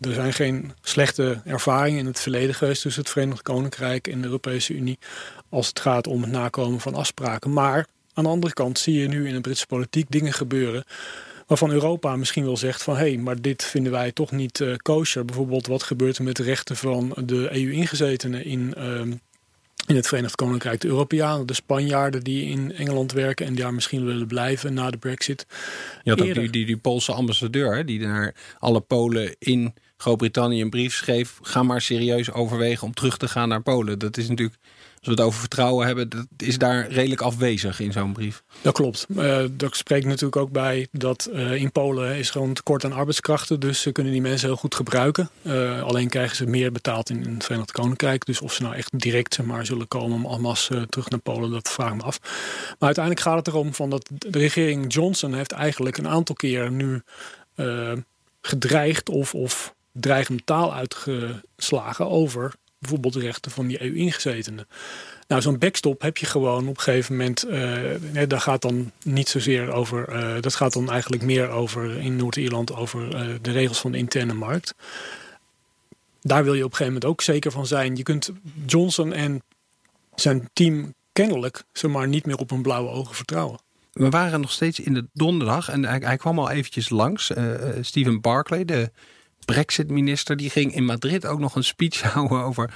er 0.00 0.12
zijn 0.12 0.32
geen 0.32 0.72
slechte 0.82 1.40
ervaringen 1.44 1.98
in 1.98 2.06
het 2.06 2.20
verleden 2.20 2.54
geweest 2.54 2.82
tussen 2.82 3.02
het 3.02 3.10
Verenigd 3.10 3.42
Koninkrijk 3.42 4.08
en 4.08 4.20
de 4.20 4.26
Europese 4.26 4.74
Unie 4.74 4.98
als 5.48 5.68
het 5.68 5.80
gaat 5.80 6.06
om 6.06 6.22
het 6.22 6.30
nakomen 6.30 6.80
van 6.80 6.94
afspraken. 6.94 7.52
Maar 7.52 7.86
aan 8.14 8.24
de 8.24 8.30
andere 8.30 8.52
kant 8.52 8.78
zie 8.78 9.00
je 9.00 9.08
nu 9.08 9.28
in 9.28 9.34
de 9.34 9.40
Britse 9.40 9.66
politiek 9.66 10.06
dingen 10.10 10.32
gebeuren 10.32 10.84
waarvan 11.46 11.70
Europa 11.70 12.16
misschien 12.16 12.44
wel 12.44 12.56
zegt 12.56 12.82
van 12.82 12.96
hé, 12.96 13.08
hey, 13.08 13.16
maar 13.16 13.40
dit 13.40 13.64
vinden 13.64 13.92
wij 13.92 14.12
toch 14.12 14.30
niet 14.30 14.60
uh, 14.60 14.74
kosher. 14.76 15.24
Bijvoorbeeld 15.24 15.66
wat 15.66 15.82
gebeurt 15.82 16.18
er 16.18 16.24
met 16.24 16.36
de 16.36 16.42
rechten 16.42 16.76
van 16.76 17.16
de 17.24 17.48
EU-ingezetenen 17.52 18.44
in, 18.44 18.74
uh, 18.78 19.00
in 19.86 19.96
het 19.96 20.06
Verenigd 20.06 20.34
Koninkrijk 20.34 20.80
de 20.80 20.88
Europeanen, 20.88 21.46
de 21.46 21.54
Spanjaarden 21.54 22.22
die 22.22 22.44
in 22.44 22.72
Engeland 22.72 23.12
werken 23.12 23.46
en 23.46 23.54
daar 23.54 23.74
misschien 23.74 24.04
willen 24.04 24.26
blijven 24.26 24.74
na 24.74 24.90
de 24.90 24.96
Brexit. 24.96 25.46
Eerder- 26.02 26.34
die, 26.34 26.50
die, 26.50 26.66
die 26.66 26.76
Poolse 26.76 27.12
ambassadeur, 27.12 27.76
hè, 27.76 27.84
die 27.84 28.00
naar 28.00 28.34
alle 28.58 28.80
Polen 28.80 29.36
in 29.38 29.74
Groot-Brittannië 30.04 30.60
een 30.60 30.70
brief 30.70 30.94
schreef. 30.94 31.38
Ga 31.42 31.62
maar 31.62 31.80
serieus 31.80 32.32
overwegen 32.32 32.86
om 32.86 32.94
terug 32.94 33.16
te 33.16 33.28
gaan 33.28 33.48
naar 33.48 33.62
Polen. 33.62 33.98
Dat 33.98 34.16
is 34.16 34.28
natuurlijk, 34.28 34.58
als 34.98 35.06
we 35.06 35.10
het 35.10 35.20
over 35.20 35.40
vertrouwen 35.40 35.86
hebben, 35.86 36.08
dat 36.08 36.26
is 36.36 36.58
daar 36.58 36.88
redelijk 36.88 37.20
afwezig 37.20 37.80
in 37.80 37.92
zo'n 37.92 38.12
brief. 38.12 38.42
Dat 38.62 38.74
klopt. 38.74 39.06
Eh 39.16 39.44
dat 39.50 39.76
spreekt 39.76 40.06
natuurlijk 40.06 40.36
ook 40.36 40.50
bij 40.50 40.88
dat 40.92 41.24
eh, 41.24 41.54
in 41.54 41.72
Polen 41.72 42.16
is 42.16 42.30
gewoon 42.30 42.52
tekort 42.52 42.84
aan 42.84 42.92
arbeidskrachten. 42.92 43.60
Dus 43.60 43.80
ze 43.80 43.92
kunnen 43.92 44.12
die 44.12 44.20
mensen 44.20 44.48
heel 44.48 44.56
goed 44.56 44.74
gebruiken. 44.74 45.30
Eh, 45.42 45.82
alleen 45.82 46.08
krijgen 46.08 46.36
ze 46.36 46.46
meer 46.46 46.72
betaald 46.72 47.10
in, 47.10 47.24
in 47.24 47.34
het 47.34 47.44
Verenigd 47.44 47.72
Koninkrijk. 47.72 48.26
Dus 48.26 48.40
of 48.40 48.52
ze 48.52 48.62
nou 48.62 48.74
echt 48.74 48.98
direct 48.98 49.42
maar, 49.42 49.66
zullen 49.66 49.88
komen 49.88 50.24
om 50.24 50.46
eh, 50.46 50.82
terug 50.88 51.10
naar 51.10 51.20
Polen, 51.20 51.50
dat 51.50 51.70
vraag 51.70 51.94
me 51.94 52.02
af. 52.02 52.18
Maar 52.68 52.76
uiteindelijk 52.78 53.24
gaat 53.24 53.36
het 53.36 53.46
erom 53.46 53.74
van 53.74 53.90
dat 53.90 54.10
de 54.12 54.38
regering 54.38 54.92
Johnson 54.92 55.34
heeft 55.34 55.52
eigenlijk 55.52 55.96
een 55.96 56.08
aantal 56.08 56.34
keren 56.34 56.76
nu 56.76 57.02
gedreigd 58.40 59.08
of, 59.08 59.34
of 59.34 59.73
dreigende 59.94 60.44
taal 60.44 60.74
uitgeslagen 60.74 62.08
over 62.08 62.54
bijvoorbeeld 62.78 63.14
de 63.14 63.20
rechten 63.20 63.50
van 63.50 63.66
die 63.66 63.82
EU-ingezetenen. 63.82 64.66
Nou, 65.28 65.42
zo'n 65.42 65.58
backstop 65.58 66.02
heb 66.02 66.16
je 66.16 66.26
gewoon 66.26 66.68
op 66.68 66.76
een 66.76 66.82
gegeven 66.82 67.16
moment. 67.16 67.42
eh 67.42 68.28
daar 68.28 68.40
gaat 68.40 68.62
dan 68.62 68.90
niet 69.02 69.28
zozeer 69.28 69.72
over. 69.72 70.08
eh, 70.08 70.40
dat 70.40 70.54
gaat 70.54 70.72
dan 70.72 70.90
eigenlijk 70.90 71.22
meer 71.22 71.48
over 71.48 71.98
in 71.98 72.16
Noord-Ierland 72.16 72.74
over 72.74 73.14
eh, 73.14 73.28
de 73.42 73.50
regels 73.50 73.80
van 73.80 73.92
de 73.92 73.98
interne 73.98 74.34
markt. 74.34 74.74
Daar 76.20 76.44
wil 76.44 76.54
je 76.54 76.64
op 76.64 76.70
een 76.70 76.76
gegeven 76.76 76.92
moment 76.92 77.10
ook 77.10 77.22
zeker 77.22 77.50
van 77.50 77.66
zijn. 77.66 77.96
Je 77.96 78.02
kunt 78.02 78.30
Johnson 78.66 79.12
en 79.12 79.42
zijn 80.14 80.48
team 80.52 80.94
kennelijk 81.12 81.64
zomaar 81.72 82.08
niet 82.08 82.26
meer 82.26 82.36
op 82.36 82.50
hun 82.50 82.62
blauwe 82.62 82.90
ogen 82.90 83.14
vertrouwen. 83.14 83.58
We 83.92 84.08
waren 84.08 84.40
nog 84.40 84.52
steeds 84.52 84.80
in 84.80 84.94
de 84.94 85.06
donderdag 85.12 85.68
en 85.68 85.84
hij, 85.84 86.16
kwam 86.16 86.38
al 86.38 86.50
eventjes 86.50 86.88
langs. 86.88 87.32
Stephen 87.80 88.20
Barclay, 88.20 88.64
de 88.64 88.90
Brexit-minister, 89.44 90.36
die 90.36 90.50
ging 90.50 90.74
in 90.74 90.84
Madrid 90.84 91.26
ook 91.26 91.38
nog 91.38 91.56
een 91.56 91.64
speech 91.64 92.00
houden 92.12 92.42
over. 92.42 92.74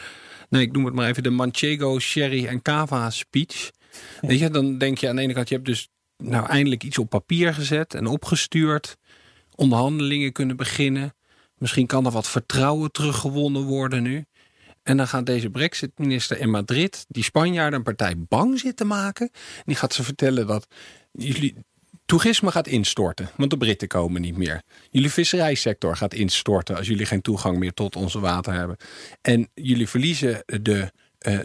Nee, 0.48 0.62
ik 0.62 0.72
noem 0.72 0.84
het 0.84 0.94
maar 0.94 1.08
even 1.08 1.22
de 1.22 1.30
Manchego, 1.30 1.98
Sherry 1.98 2.46
en 2.46 2.62
Cava 2.62 3.10
speech. 3.10 3.70
Weet 4.20 4.38
je, 4.38 4.50
dan 4.50 4.78
denk 4.78 4.98
je 4.98 5.08
aan 5.08 5.16
de 5.16 5.22
ene 5.22 5.32
kant, 5.32 5.48
je 5.48 5.54
hebt 5.54 5.66
dus 5.66 5.88
nou 6.16 6.46
eindelijk 6.46 6.84
iets 6.84 6.98
op 6.98 7.08
papier 7.08 7.54
gezet 7.54 7.94
en 7.94 8.06
opgestuurd. 8.06 8.96
Onderhandelingen 9.54 10.32
kunnen 10.32 10.56
beginnen. 10.56 11.14
Misschien 11.56 11.86
kan 11.86 12.06
er 12.06 12.12
wat 12.12 12.28
vertrouwen 12.28 12.92
teruggewonnen 12.92 13.62
worden 13.62 14.02
nu. 14.02 14.24
En 14.82 14.96
dan 14.96 15.08
gaat 15.08 15.26
deze 15.26 15.50
Brexit-minister 15.50 16.38
in 16.38 16.50
Madrid 16.50 17.04
die 17.08 17.22
Spanjaarden 17.22 17.78
een 17.78 17.84
partij 17.84 18.14
bang 18.18 18.58
zitten 18.58 18.86
maken. 18.86 19.30
Die 19.64 19.76
gaat 19.76 19.94
ze 19.94 20.02
vertellen 20.02 20.46
dat 20.46 20.66
jullie 21.12 21.54
toerisme 22.08 22.50
gaat 22.50 22.66
instorten, 22.66 23.30
want 23.36 23.50
de 23.50 23.56
Britten 23.56 23.88
komen 23.88 24.20
niet 24.20 24.36
meer. 24.36 24.62
Jullie 24.90 25.10
visserijsector 25.10 25.96
gaat 25.96 26.14
instorten 26.14 26.76
als 26.76 26.86
jullie 26.86 27.06
geen 27.06 27.20
toegang 27.20 27.58
meer 27.58 27.72
tot 27.72 27.96
onze 27.96 28.20
water 28.20 28.52
hebben. 28.52 28.76
En 29.22 29.48
jullie 29.54 29.88
verliezen 29.88 30.42
de, 30.62 30.92
eh, 31.18 31.38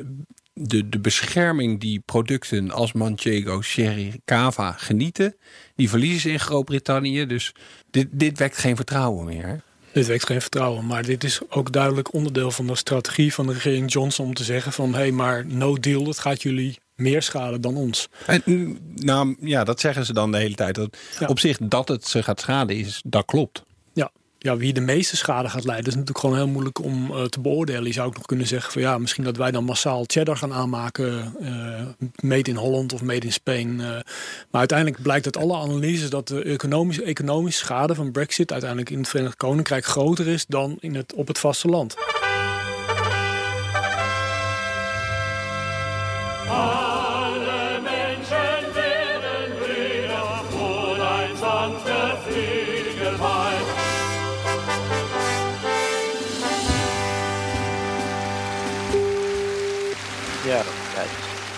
de, 0.54 0.89
de 0.89 0.99
bescherming 0.99 1.80
die 1.80 1.99
producten 1.99 2.71
als 2.71 2.93
Manchego, 2.93 3.62
Sherry, 3.62 4.19
Cava 4.26 4.71
genieten. 4.71 5.36
Die 5.76 5.89
verliezen 5.89 6.19
ze 6.19 6.30
in 6.30 6.39
Groot-Brittannië. 6.39 7.26
Dus 7.26 7.54
dit, 7.91 8.08
dit 8.12 8.38
wekt 8.38 8.58
geen 8.58 8.76
vertrouwen 8.76 9.26
meer. 9.26 9.63
Dit 9.91 10.08
wekt 10.08 10.26
geen 10.26 10.41
vertrouwen, 10.41 10.86
maar 10.86 11.04
dit 11.04 11.23
is 11.23 11.41
ook 11.49 11.71
duidelijk 11.71 12.13
onderdeel 12.13 12.52
van 12.52 12.67
de 12.67 12.76
strategie 12.76 13.34
van 13.34 13.47
de 13.47 13.54
regering 13.54 13.91
Johnson 13.91 14.26
om 14.26 14.34
te 14.34 14.43
zeggen 14.43 14.71
van 14.71 14.93
hé, 14.93 14.99
hey, 14.99 15.12
maar 15.12 15.45
no 15.45 15.76
deal, 15.76 16.04
dat 16.04 16.19
gaat 16.19 16.41
jullie 16.41 16.78
meer 16.96 17.22
schaden 17.22 17.62
dan 17.62 17.76
ons. 17.76 18.08
En, 18.26 18.42
mm, 18.46 18.78
nou 18.96 19.36
ja, 19.40 19.64
dat 19.64 19.80
zeggen 19.80 20.06
ze 20.06 20.14
dan 20.14 20.32
de 20.32 20.38
hele 20.38 20.56
tijd. 20.56 20.76
Dat, 20.76 20.98
Op 21.28 21.40
zich 21.40 21.58
dat 21.62 21.88
het 21.88 22.08
ze 22.08 22.24
gaat 22.24 22.40
schaden 22.40 22.76
is, 22.76 23.02
dat 23.06 23.26
klopt. 23.26 23.64
Ja. 23.94 24.12
ja, 24.38 24.58
wie 24.58 24.74
de 24.74 24.82
meeste 24.82 25.16
schade 25.18 25.50
gaat 25.50 25.64
leiden, 25.64 25.88
is 25.88 25.94
natuurlijk 25.94 26.20
gewoon 26.20 26.36
heel 26.36 26.48
moeilijk 26.48 26.80
om 26.84 27.12
eh, 27.12 27.24
te 27.24 27.40
beoordelen. 27.40 27.84
Je 27.86 27.94
zou 27.94 28.08
ook 28.08 28.16
nog 28.16 28.26
kunnen 28.26 28.48
zeggen 28.48 28.72
van 28.72 28.82
ja, 28.82 28.98
misschien 28.98 29.24
dat 29.24 29.38
wij 29.38 29.52
dan 29.52 29.64
massaal 29.64 30.04
cheddar 30.08 30.38
gaan 30.38 30.54
aanmaken, 30.54 31.36
eh, 31.42 32.08
made 32.22 32.50
in 32.50 32.56
Holland 32.56 32.94
of 32.94 33.02
made 33.02 33.26
in 33.26 33.34
Spain. 33.34 33.82
eh. 33.82 33.88
maar 33.88 34.04
uiteindelijk 34.52 35.02
blijkt 35.02 35.26
uit 35.26 35.38
alle 35.38 35.58
analyses 35.58 36.10
dat 36.10 36.28
de 36.28 36.44
economische, 36.44 37.04
economische 37.04 37.60
schade 37.66 37.96
van 37.96 38.12
Brexit 38.12 38.52
uiteindelijk 38.52 38.90
in 38.90 38.98
het 38.98 39.08
Verenigd 39.10 39.36
Koninkrijk 39.36 39.86
groter 39.86 40.28
is 40.28 40.46
dan 40.46 40.78
in 40.80 40.96
het, 40.96 41.14
op 41.14 41.28
het 41.28 41.40
vasteland. 41.40 41.96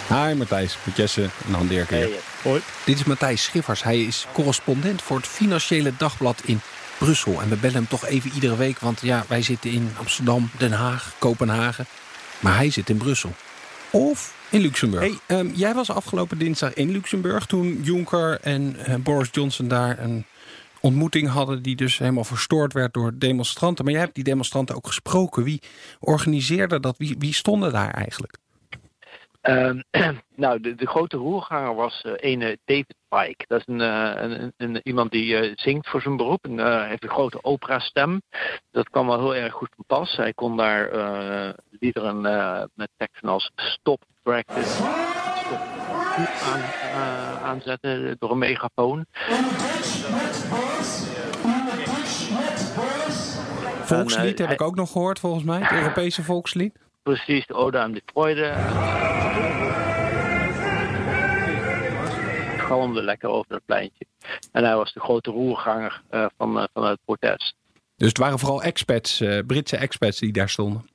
Hi 0.08 0.34
Matthijs, 0.34 0.78
met 0.84 0.98
Jesse 0.98 1.30
en 1.48 1.54
Han 1.54 1.68
Dirk 1.68 1.90
hier. 1.90 2.00
Hey, 2.00 2.10
Jesse. 2.10 2.24
Hoi. 2.44 2.62
Dit 2.86 2.96
is 2.96 3.04
Matthijs 3.04 3.44
Schiffers. 3.44 3.84
Hij 3.84 4.04
is 4.04 4.28
correspondent 4.34 5.02
voor 5.02 5.18
het 5.18 5.28
Financiële 5.28 5.94
Dagblad 5.98 6.42
in 6.46 6.60
Brussel. 6.98 7.42
En 7.42 7.50
we 7.50 7.56
bellen 7.56 7.76
hem 7.76 7.88
toch 7.88 8.06
even 8.06 8.32
iedere 8.34 8.56
week, 8.56 8.80
want 8.80 9.02
ja, 9.02 9.26
wij 9.28 9.42
zitten 9.42 9.72
in 9.72 9.90
Amsterdam, 10.00 10.50
Den 10.58 10.72
Haag, 10.72 11.16
Kopenhagen. 11.20 11.86
Maar 12.40 12.56
hij 12.56 12.70
zit 12.70 12.90
in 12.90 12.98
Brussel. 12.98 13.34
Of 13.90 14.36
in 14.50 14.62
Luxemburg. 14.62 15.04
Hey, 15.04 15.38
ehm, 15.38 15.50
jij 15.54 15.74
was 15.74 15.90
afgelopen 15.90 16.38
dinsdag 16.38 16.74
in 16.74 16.92
Luxemburg 16.92 17.46
toen 17.46 17.80
Juncker 17.84 18.40
en 18.42 18.76
eh, 18.86 18.96
Boris 18.96 19.30
Johnson 19.32 19.68
daar 19.68 20.00
een 20.00 20.26
ontmoeting 20.80 21.30
hadden 21.30 21.62
die 21.62 21.76
dus 21.76 21.98
helemaal 21.98 22.24
verstoord 22.24 22.74
werd 22.74 22.94
door 22.94 23.12
demonstranten. 23.16 23.84
Maar 23.84 23.94
jij 23.94 24.04
hebt 24.04 24.16
die 24.16 24.24
demonstranten 24.24 24.76
ook 24.76 24.88
gesproken. 24.88 25.44
Wie 25.44 25.62
organiseerde 26.00 26.80
dat? 26.80 26.98
Wie, 26.98 27.16
wie 27.20 27.34
stonden 27.34 27.72
daar 27.72 27.92
eigenlijk? 27.92 28.38
Ehm, 29.46 29.82
nou, 30.44 30.60
de, 30.60 30.76
de 30.76 30.88
grote 30.88 31.18
roerganger 31.18 31.76
was 31.76 32.02
eh, 32.02 32.14
ene 32.16 32.58
David 32.66 32.96
Pike. 33.10 33.46
Dat 33.48 33.60
is 33.60 33.66
een, 33.68 33.82
eh, 33.82 34.50
een, 34.58 34.80
iemand 34.84 35.12
die 35.12 35.38
eh, 35.38 35.52
zingt 35.56 35.90
voor 35.90 36.02
zijn 36.02 36.18
beroep. 36.18 36.46
En 36.46 36.60
eh, 36.60 36.88
heeft 36.88 37.04
een 37.04 37.10
grote 37.10 37.40
opera-stem. 37.42 38.22
Dat 38.72 38.90
kwam 38.90 39.08
wel 39.08 39.20
heel 39.20 39.36
erg 39.36 39.54
goed 39.54 39.70
van 39.76 39.86
pas. 39.88 40.16
Hij 40.16 40.34
kon 40.34 40.58
daar 40.58 40.90
eh, 40.90 41.54
liederen 41.80 42.26
eh, 42.26 42.64
met 42.74 42.90
teksten 42.98 43.30
als 43.30 43.52
Stop 43.56 44.04
Practice, 44.24 44.70
Stop 44.70 45.60
aan, 46.44 46.62
aanzetten 47.44 48.16
door 48.20 48.32
een 48.32 48.38
megafoon. 48.38 49.06
Volkslied 53.82 54.40
En, 54.40 54.46
heb 54.46 54.54
ik 54.54 54.62
ook 54.62 54.76
nog 54.76 54.92
gehoord 54.92 55.20
volgens 55.20 55.44
mij. 55.44 55.60
Het 55.60 55.72
Europese 55.82 56.24
volkslied. 56.24 56.85
Precies, 57.06 57.46
de 57.46 57.54
Ode 57.54 57.78
aan 57.78 57.92
de 57.92 58.02
Freude. 58.06 58.54
Galmde 62.58 63.04
lekker 63.04 63.30
over 63.30 63.54
het 63.54 63.66
pleintje. 63.66 64.06
En 64.52 64.64
hij 64.64 64.76
was 64.76 64.94
de 64.94 65.00
grote 65.00 65.32
roerganger 65.32 66.02
eh, 66.10 66.26
van, 66.38 66.60
eh, 66.60 66.64
van 66.74 66.86
het 66.86 67.00
protest. 67.06 67.56
Dus 67.96 68.08
het 68.08 68.18
waren 68.18 68.40
vooral 68.40 68.64
expats, 68.64 69.22
eh, 69.22 69.40
Britse 69.48 69.78
expats 69.78 70.20
die 70.20 70.32
daar 70.32 70.50
stonden. 70.50 70.90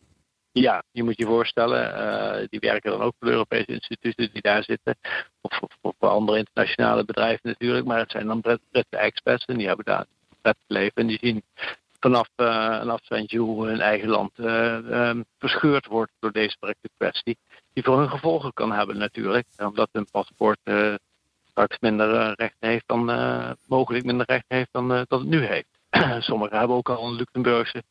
Ja, 0.52 0.82
je 0.92 1.02
moet 1.02 1.18
je 1.18 1.26
voorstellen, 1.26 2.46
die 2.48 2.60
werken 2.60 2.90
dan 2.90 3.02
ook 3.02 3.14
voor 3.18 3.28
de 3.28 3.34
Europese 3.34 3.66
instituten 3.72 4.32
die 4.32 4.42
daar 4.42 4.64
zitten. 4.64 4.98
Of, 5.40 5.60
of, 5.80 5.94
voor 5.98 6.08
andere 6.08 6.38
internationale 6.38 7.04
bedrijven 7.04 7.40
natuurlijk. 7.48 7.86
Maar 7.86 7.98
het 7.98 8.10
zijn 8.10 8.26
dan 8.26 8.40
Brit- 8.40 8.60
Britse 8.70 8.96
expats 8.96 9.44
en 9.44 9.56
die 9.56 9.66
hebben 9.66 9.84
daar 9.84 10.06
prettig 10.42 10.64
leven. 10.66 10.94
En 10.94 11.06
die 11.06 11.18
zien 11.22 11.42
vanaf 12.00 12.28
een 12.36 12.90
afstandje 12.90 13.38
hoe 13.38 13.66
hun 13.66 13.80
eigen 13.80 14.08
land 14.08 14.38
eh, 14.38 15.08
ehm, 15.08 15.22
verscheurd 15.38 15.86
wordt 15.86 16.12
door 16.18 16.32
deze 16.32 16.56
Brexit-kwestie. 16.58 17.38
Die 17.72 17.84
voor 17.84 17.98
hun 17.98 18.10
gevolgen 18.10 18.52
kan 18.52 18.72
hebben 18.72 18.98
natuurlijk. 18.98 19.46
Omdat 19.56 19.88
hun 19.92 20.10
paspoort 20.10 20.58
eh, 20.62 20.94
straks 21.50 21.76
minder 21.80 22.14
eh, 22.14 22.32
recht 22.34 22.56
heeft 22.58 22.84
dan, 22.86 23.10
eh, 23.10 23.50
mogelijk 23.66 24.04
minder 24.04 24.26
recht 24.26 24.44
heeft 24.48 24.68
dan 24.72 24.92
eh, 24.92 25.00
dat 25.06 25.20
het 25.20 25.28
nu 25.28 25.44
heeft. 25.44 25.78
Sommigen 26.28 26.58
hebben 26.58 26.76
ook 26.76 26.88
al 26.88 27.06
een 27.06 27.14
Luxemburgse 27.14 27.82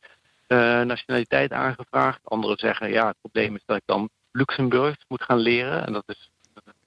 eh, 0.46 0.80
nationaliteit 0.80 1.52
aangevraagd. 1.52 2.20
Anderen 2.24 2.56
zeggen, 2.58 2.90
ja, 2.90 3.06
het 3.06 3.16
probleem 3.20 3.54
is 3.54 3.62
dat 3.66 3.76
ik 3.76 3.82
dan 3.86 4.08
Luxemburgs 4.32 5.04
moet 5.08 5.22
gaan 5.22 5.38
leren. 5.38 5.86
En 5.86 5.92
dat 5.92 6.02
is 6.06 6.30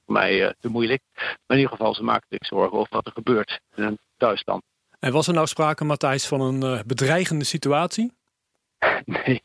voor 0.05 0.13
mij 0.13 0.45
eh, 0.45 0.53
te 0.59 0.69
moeilijk. 0.69 1.01
Maar 1.13 1.57
in 1.57 1.57
ieder 1.57 1.71
geval, 1.71 1.95
ze 1.95 2.03
maken 2.03 2.27
zich 2.29 2.45
zorgen 2.45 2.77
over 2.77 2.93
wat 2.93 3.05
er 3.05 3.12
gebeurt 3.12 3.59
in 3.75 3.83
hun 3.83 3.97
thuisland. 4.17 4.63
En 5.03 5.11
was 5.11 5.27
er 5.27 5.33
nou 5.33 5.47
sprake, 5.47 5.83
Matthijs, 5.83 6.27
van 6.27 6.41
een 6.41 6.63
eh, 6.63 6.83
bedreigende 6.85 7.45
situatie? 7.45 8.13
Nee, 9.05 9.43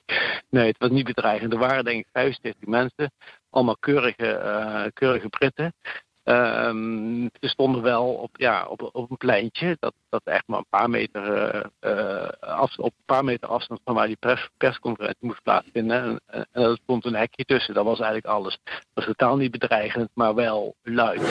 nee, 0.51 0.67
het 0.67 0.79
was 0.79 0.91
niet 0.91 1.05
bedreigend. 1.05 1.53
Er 1.53 1.59
waren 1.59 1.85
denk 1.85 2.01
ik 2.01 2.07
75 2.13 2.69
mensen, 2.69 3.13
allemaal 3.51 3.77
keurige, 3.77 4.27
eh, 4.27 4.85
keurige 4.93 5.29
Britten. 5.29 5.75
Ehm, 6.23 7.29
ze 7.41 7.49
stonden 7.49 7.83
wel 7.83 8.15
op, 8.15 8.31
ja, 8.37 8.67
op, 8.67 8.91
op 8.93 9.11
een 9.11 9.17
pleintje 9.17 9.77
dat, 9.81 9.95
dat 10.09 10.23
echt 10.25 10.43
maar 10.47 10.59
een 10.59 10.65
paar 10.71 10.91
meter, 10.91 11.63
eh, 11.81 12.29
af, 12.41 12.79
op 12.79 12.93
een 12.97 13.05
paar 13.05 13.25
meter 13.25 13.49
afstand 13.49 13.81
van 13.85 13.95
waar 13.95 14.07
die 14.07 14.17
pers, 14.17 14.49
persconferentie 14.57 15.27
moest 15.27 15.43
plaatsvinden. 15.43 16.21
En, 16.27 16.47
en, 16.53 16.63
er 16.63 16.79
stond 16.83 17.05
een 17.05 17.15
hekje 17.15 17.45
tussen, 17.45 17.75
dat 17.75 17.85
was 17.85 18.01
eigenlijk 18.01 18.35
alles. 18.35 18.59
Dat 18.65 18.83
was 18.95 19.05
totaal 19.05 19.37
niet 19.37 19.51
bedreigend, 19.51 20.11
maar 20.15 20.35
wel 20.35 20.75
luid. 20.83 21.23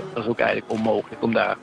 Eh, 0.00 0.14
dat 0.14 0.24
is 0.24 0.30
ook 0.30 0.38
eigenlijk 0.38 0.72
onmogelijk 0.72 1.22
om 1.22 1.32
daar 1.32 1.56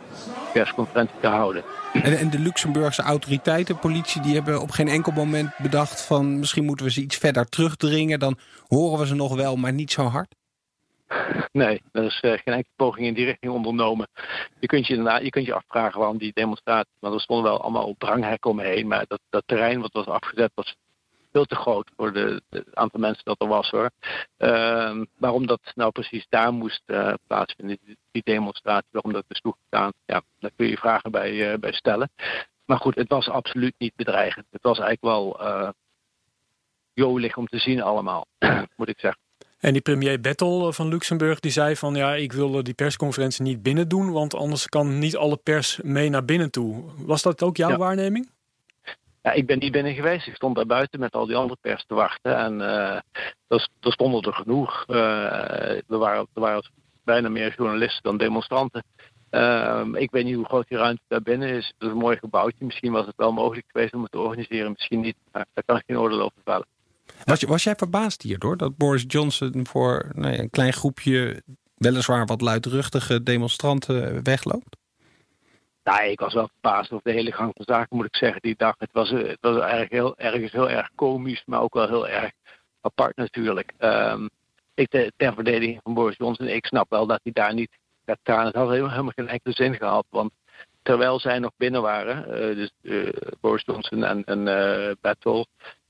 persconferentie 0.54 1.20
te 1.22 1.28
houden. 1.28 1.64
En, 1.94 2.18
en 2.18 2.30
de 2.30 2.40
Luxemburgse 2.40 3.02
autoriteiten, 3.02 3.80
politie, 3.80 4.22
die 4.22 4.34
hebben 4.34 4.62
op 4.62 4.72
geen 4.72 4.88
enkel 4.88 5.12
moment 5.12 5.58
bedacht 5.58 6.02
van 6.02 6.40
misschien 6.40 6.66
moeten 6.66 6.86
we 6.86 6.92
ze 6.92 7.02
iets 7.02 7.18
verder 7.18 7.50
terugdringen. 7.50 8.20
Dan 8.20 8.38
horen 8.68 9.00
we 9.00 9.08
ze 9.08 9.16
nog 9.16 9.36
wel, 9.36 9.56
maar 9.56 9.74
niet 9.74 9.92
zo 9.92 10.04
hard. 10.04 10.36
Nee, 11.52 11.82
er 11.92 12.04
is 12.04 12.20
eh, 12.20 12.32
geen 12.32 12.54
enkele 12.54 12.74
poging 12.76 13.08
in 13.08 13.14
die 13.14 13.26
richting 13.26 13.52
ondernomen. 13.52 14.08
Je 14.60 14.68
kunt 14.68 14.88
je, 14.88 14.96
inderdaad, 14.96 15.22
je, 15.22 15.30
kunt 15.30 15.46
je 15.46 15.54
afvragen 15.54 16.00
waarom 16.00 16.18
die 16.18 16.32
demonstratie, 16.34 16.92
want 17.00 17.14
er 17.14 17.22
stonden 17.22 17.52
wel 17.52 17.62
allemaal 17.62 17.96
dranghekken 17.98 18.50
omheen, 18.50 18.88
maar 18.88 19.06
dat, 19.08 19.20
dat 19.30 19.44
terrein 19.46 19.82
wat 19.82 19.94
was 19.94 20.06
afgezet 20.06 20.52
was 20.56 20.76
veel 21.38 21.46
te 21.46 21.56
groot 21.64 21.90
voor 21.96 22.14
de, 22.14 22.42
de 22.50 22.66
aantal 22.74 23.00
mensen 23.00 23.24
dat 23.26 23.42
er 23.42 23.48
was 23.48 23.70
hoor. 23.70 23.90
Ehm, 24.38 25.06
waarom 25.18 25.48
dat 25.48 25.60
nou 25.76 25.92
precies 25.92 26.26
daar 26.30 26.54
moest 26.54 26.82
eh, 26.86 27.14
plaatsvinden, 27.28 27.78
die, 27.86 27.98
die 28.12 28.22
demonstratie, 28.26 28.90
waarom 28.92 29.14
dat 29.14 29.24
is 29.28 29.42
toegestaan, 29.42 29.92
ja, 30.06 30.22
daar 30.40 30.52
kun 30.56 30.68
je 30.68 30.78
vragen 30.78 31.12
bij, 31.12 31.52
eh, 31.52 31.60
bij 31.60 31.72
stellen. 31.72 32.10
Maar 32.66 32.78
goed, 32.80 32.96
het 32.96 33.10
was 33.10 33.30
absoluut 33.30 33.74
niet 33.78 33.96
bedreigend. 33.96 34.46
Het 34.52 34.62
was 34.62 34.80
eigenlijk 34.80 35.16
wel 35.16 35.40
eh 35.40 35.70
jolig 36.94 37.38
om 37.38 37.48
te 37.48 37.58
zien 37.58 37.82
allemaal, 37.82 38.26
moet 38.78 38.90
ik 38.90 39.00
zeggen. 39.00 39.22
En 39.60 39.74
die 39.74 39.82
premier 39.82 40.22
Bettel 40.22 40.74
van 40.74 40.88
Luxemburg 40.88 41.40
die 41.40 41.52
zei 41.52 41.76
van 41.76 41.96
ja, 41.96 42.14
ik 42.16 42.32
wil 42.34 42.64
die 42.64 42.74
persconferentie 42.74 43.44
niet 43.44 43.64
binnen 43.64 43.88
doen, 43.88 44.12
want 44.12 44.36
anders 44.36 44.68
kan 44.68 45.00
niet 45.00 45.16
alle 45.16 45.38
pers 45.38 45.80
mee 45.84 46.10
naar 46.10 46.26
binnen 46.26 46.52
toe. 46.52 46.84
Was 46.98 47.22
dat 47.22 47.44
ook 47.44 47.58
jouw 47.58 47.70
Ja. 47.70 47.78
waarneming? 47.78 48.30
Ik 49.34 49.46
ben 49.46 49.60
niet 49.60 49.72
binnen 49.72 49.94
geweest. 49.94 50.28
Ik 50.28 50.36
stond 50.36 50.56
daar 50.56 50.66
buiten 50.66 51.00
met 51.00 51.14
al 51.14 51.26
die 51.26 51.36
andere 51.36 51.60
pers 51.62 51.86
te 51.86 51.94
wachten. 51.94 52.38
En 52.38 52.62
eh 52.62 53.00
er, 53.48 53.68
er 53.80 53.92
stonden 53.92 54.22
er 54.22 54.34
genoeg. 54.34 54.84
Eh, 54.88 55.70
er, 55.72 55.98
waren, 55.98 56.28
er 56.34 56.42
waren 56.42 56.72
bijna 57.04 57.30
meer 57.30 57.54
journalisten 57.58 58.04
dan 58.04 58.18
demonstranten. 58.18 58.84
Ehm, 59.30 59.96
ik 59.96 60.12
weet 60.12 60.26
niet 60.26 60.36
hoe 60.36 60.46
groot 60.46 60.68
die 60.68 60.78
ruimte 60.78 61.04
daar 61.08 61.22
binnen 61.22 61.50
is. 61.50 61.68
Het 61.68 61.88
is 61.88 61.88
een 61.88 61.98
mooi 61.98 62.18
gebouwtje. 62.18 62.66
Misschien 62.66 62.92
was 62.92 63.06
het 63.06 63.16
wel 63.16 63.32
mogelijk 63.32 63.66
geweest 63.72 63.94
om 63.94 64.02
het 64.02 64.12
te 64.12 64.20
organiseren. 64.20 64.72
Misschien 64.72 65.00
niet. 65.00 65.16
Maar 65.32 65.46
daar 65.54 65.64
kan 65.64 65.78
ik 65.78 65.84
geen 65.86 65.98
oordeel 65.98 66.22
over 66.22 66.42
vellen. 66.44 66.68
Was, 67.48 67.64
jij 67.64 67.76
verbaasd 67.76 68.22
hierdoor 68.22 68.58
dat 68.58 68.78
Boris 68.78 69.04
Johnson 69.08 69.68
voor 69.68 70.12
nou 70.14 70.38
een 70.38 70.50
klein 70.50 70.74
groepje 70.74 71.44
weliswaar 71.76 72.26
wat 72.26 72.42
luidruchtige 72.42 73.24
demonstranten 73.24 74.24
wegloopt? 74.24 74.78
Nou, 75.88 76.04
ik 76.04 76.20
was 76.20 76.34
wel 76.34 76.48
verbaasd 76.48 76.92
over 76.92 77.12
de 77.12 77.18
hele 77.18 77.32
gang 77.32 77.52
van 77.56 77.66
zaken, 77.66 77.98
moet 77.98 78.06
ik 78.06 78.16
zeggen, 78.16 78.42
die 78.42 78.56
dag. 78.58 78.76
Het 78.78 78.90
was, 78.92 79.12
eh, 79.12 79.28
het 79.28 79.38
was 79.42 79.58
erg 79.58 79.90
heel, 79.90 80.18
ergens 80.18 80.52
heel 80.52 80.70
erg 80.70 80.90
komisch, 80.96 81.44
maar 81.46 81.62
ook 81.62 81.74
wel 81.74 81.88
heel 81.88 82.08
erg 82.08 82.32
apart 82.82 83.16
natuurlijk. 83.16 83.74
Ehm, 83.78 84.28
ik, 84.74 84.90
te- 84.90 85.12
ter 85.18 85.34
verdediging 85.34 85.80
van 85.84 85.94
Boris 85.94 86.18
Johnson, 86.18 86.48
ik 86.48 86.66
snap 86.66 86.90
wel 86.90 87.06
dat 87.08 87.20
hij 87.24 87.32
daar 87.32 87.54
niet 87.54 87.78
gaat 88.06 88.20
gaan. 88.24 88.46
Het 88.46 88.56
had 88.56 88.70
helemaal, 88.70 89.12
geen 89.16 89.28
enkele 89.28 89.54
zin 89.54 89.76
gehad, 89.76 90.06
want 90.10 90.32
terwijl 90.82 91.20
zij 91.20 91.40
nog 91.40 91.52
binnen 91.58 91.82
waren, 91.82 92.26
eh, 92.26 92.56
dus 92.56 92.72
eh, 92.82 93.10
Boris 93.42 93.64
Johnson 93.66 94.04
en, 94.04 94.24
en 94.24 94.48
eh 94.48 94.92
Bettel, 95.02 95.46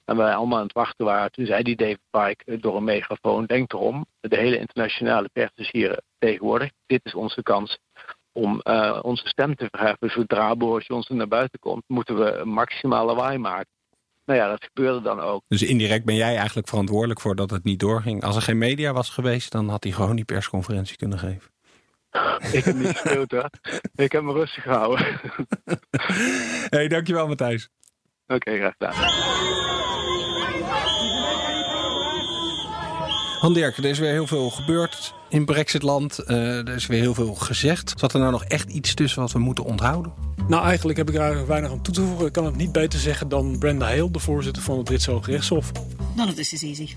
en 0.06 0.18
wij 0.18 0.36
allemaal 0.36 0.58
aan 0.58 0.64
het 0.64 0.74
wachten 0.74 1.06
waren, 1.06 1.32
toen 1.32 1.46
zei 1.46 1.64
die 1.64 1.76
David 1.76 2.00
Pike 2.10 2.44
eh, 2.46 2.62
door 2.62 2.76
een 2.76 2.84
megafoon, 2.84 3.46
denk 3.46 3.74
erom, 3.74 4.06
de 4.20 4.38
hele 4.38 4.58
internationale 4.58 5.30
pers 5.34 5.52
is 5.56 5.72
hier 5.72 6.00
tegenwoordig. 6.20 6.70
Dit 6.86 7.02
is 7.04 7.14
onze 7.14 7.44
kans 7.44 7.80
om 8.38 8.60
eh, 8.60 9.00
onze 9.02 9.28
stem 9.28 9.56
te 9.56 9.68
verheffen. 9.72 10.10
Zodra 10.10 10.56
Boris 10.56 10.88
Johnson 10.88 11.18
naar 11.18 11.28
buiten 11.28 11.60
komt, 11.60 11.84
moeten 11.88 12.18
we 12.18 12.32
een 12.32 12.50
maximaal 12.50 13.06
lawaai 13.06 13.38
maken. 13.38 13.70
Nou 14.26 14.40
ja, 14.40 14.48
dat 14.48 14.64
gebeurde 14.64 15.02
dan 15.02 15.20
ook. 15.20 15.44
Dus 15.48 15.64
indirect 15.64 16.06
ben 16.06 16.16
jij 16.16 16.36
eigenlijk 16.38 16.68
verantwoordelijk 16.68 17.20
voor 17.22 17.36
dat 17.36 17.50
het 17.50 17.64
niet 17.64 17.80
doorging. 17.80 18.24
Als 18.24 18.36
er 18.36 18.42
geen 18.42 18.58
media 18.58 18.94
was 18.94 19.10
geweest, 19.10 19.52
dan 19.52 19.70
had 19.70 19.84
hij 19.84 19.94
gewoon 19.94 20.16
die 20.16 20.26
persconferentie 20.26 20.98
kunnen 20.98 21.20
geven. 21.20 21.52
Ik 22.52 22.64
heb 22.64 22.76
niet 22.76 22.88
gespeeld 22.88 23.32
hoor. 23.32 23.50
Ik 23.96 24.12
heb 24.12 24.24
me 24.24 24.34
rustig 24.34 24.64
gehouden. 24.64 25.06
Hé, 25.66 25.76
hey, 26.78 26.88
dankjewel 26.88 27.28
Matthijs. 27.28 27.70
Oké, 28.28 28.58
graag 28.58 28.74
gedaan. 28.78 28.94
Han 33.40 33.54
Dirk, 33.54 33.78
er 33.78 33.86
is 33.86 34.00
weer 34.00 34.12
heel 34.12 34.28
veel 34.28 34.50
gebeurd 34.50 35.14
in 35.30 35.46
Brexitland. 35.46 36.20
Eh 36.20 36.68
er 36.68 36.76
is 36.76 36.88
weer 36.88 37.00
heel 37.00 37.14
veel 37.14 37.36
gezegd. 37.36 37.94
Zat 37.98 38.14
er 38.14 38.20
nou 38.20 38.32
nog 38.32 38.44
echt 38.44 38.70
iets 38.70 38.94
tussen 38.94 39.22
wat 39.22 39.32
we 39.32 39.40
moeten 39.40 39.64
onthouden? 39.64 40.14
Nou, 40.48 40.64
eigenlijk 40.64 40.98
heb 40.98 41.08
ik 41.10 41.14
er 41.14 41.20
eigenlijk 41.20 41.50
weinig 41.50 41.72
aan 41.72 41.82
toe 41.82 41.94
te 41.94 42.02
voegen. 42.02 42.26
Ik 42.26 42.34
kan 42.34 42.46
het 42.46 42.56
niet 42.56 42.72
beter 42.72 43.00
zeggen 43.00 43.30
dan 43.30 43.58
Brenda 43.60 43.86
Hale, 43.86 44.12
de 44.12 44.20
voorzitter 44.20 44.64
van 44.64 44.76
het 44.76 44.86
Britse 44.86 45.12
Hoge 45.12 45.32
Rechtshof. 45.32 45.72
None 46.16 46.30
of 46.30 46.36
this 46.36 46.54
is 46.54 46.64
easy. 46.64 46.96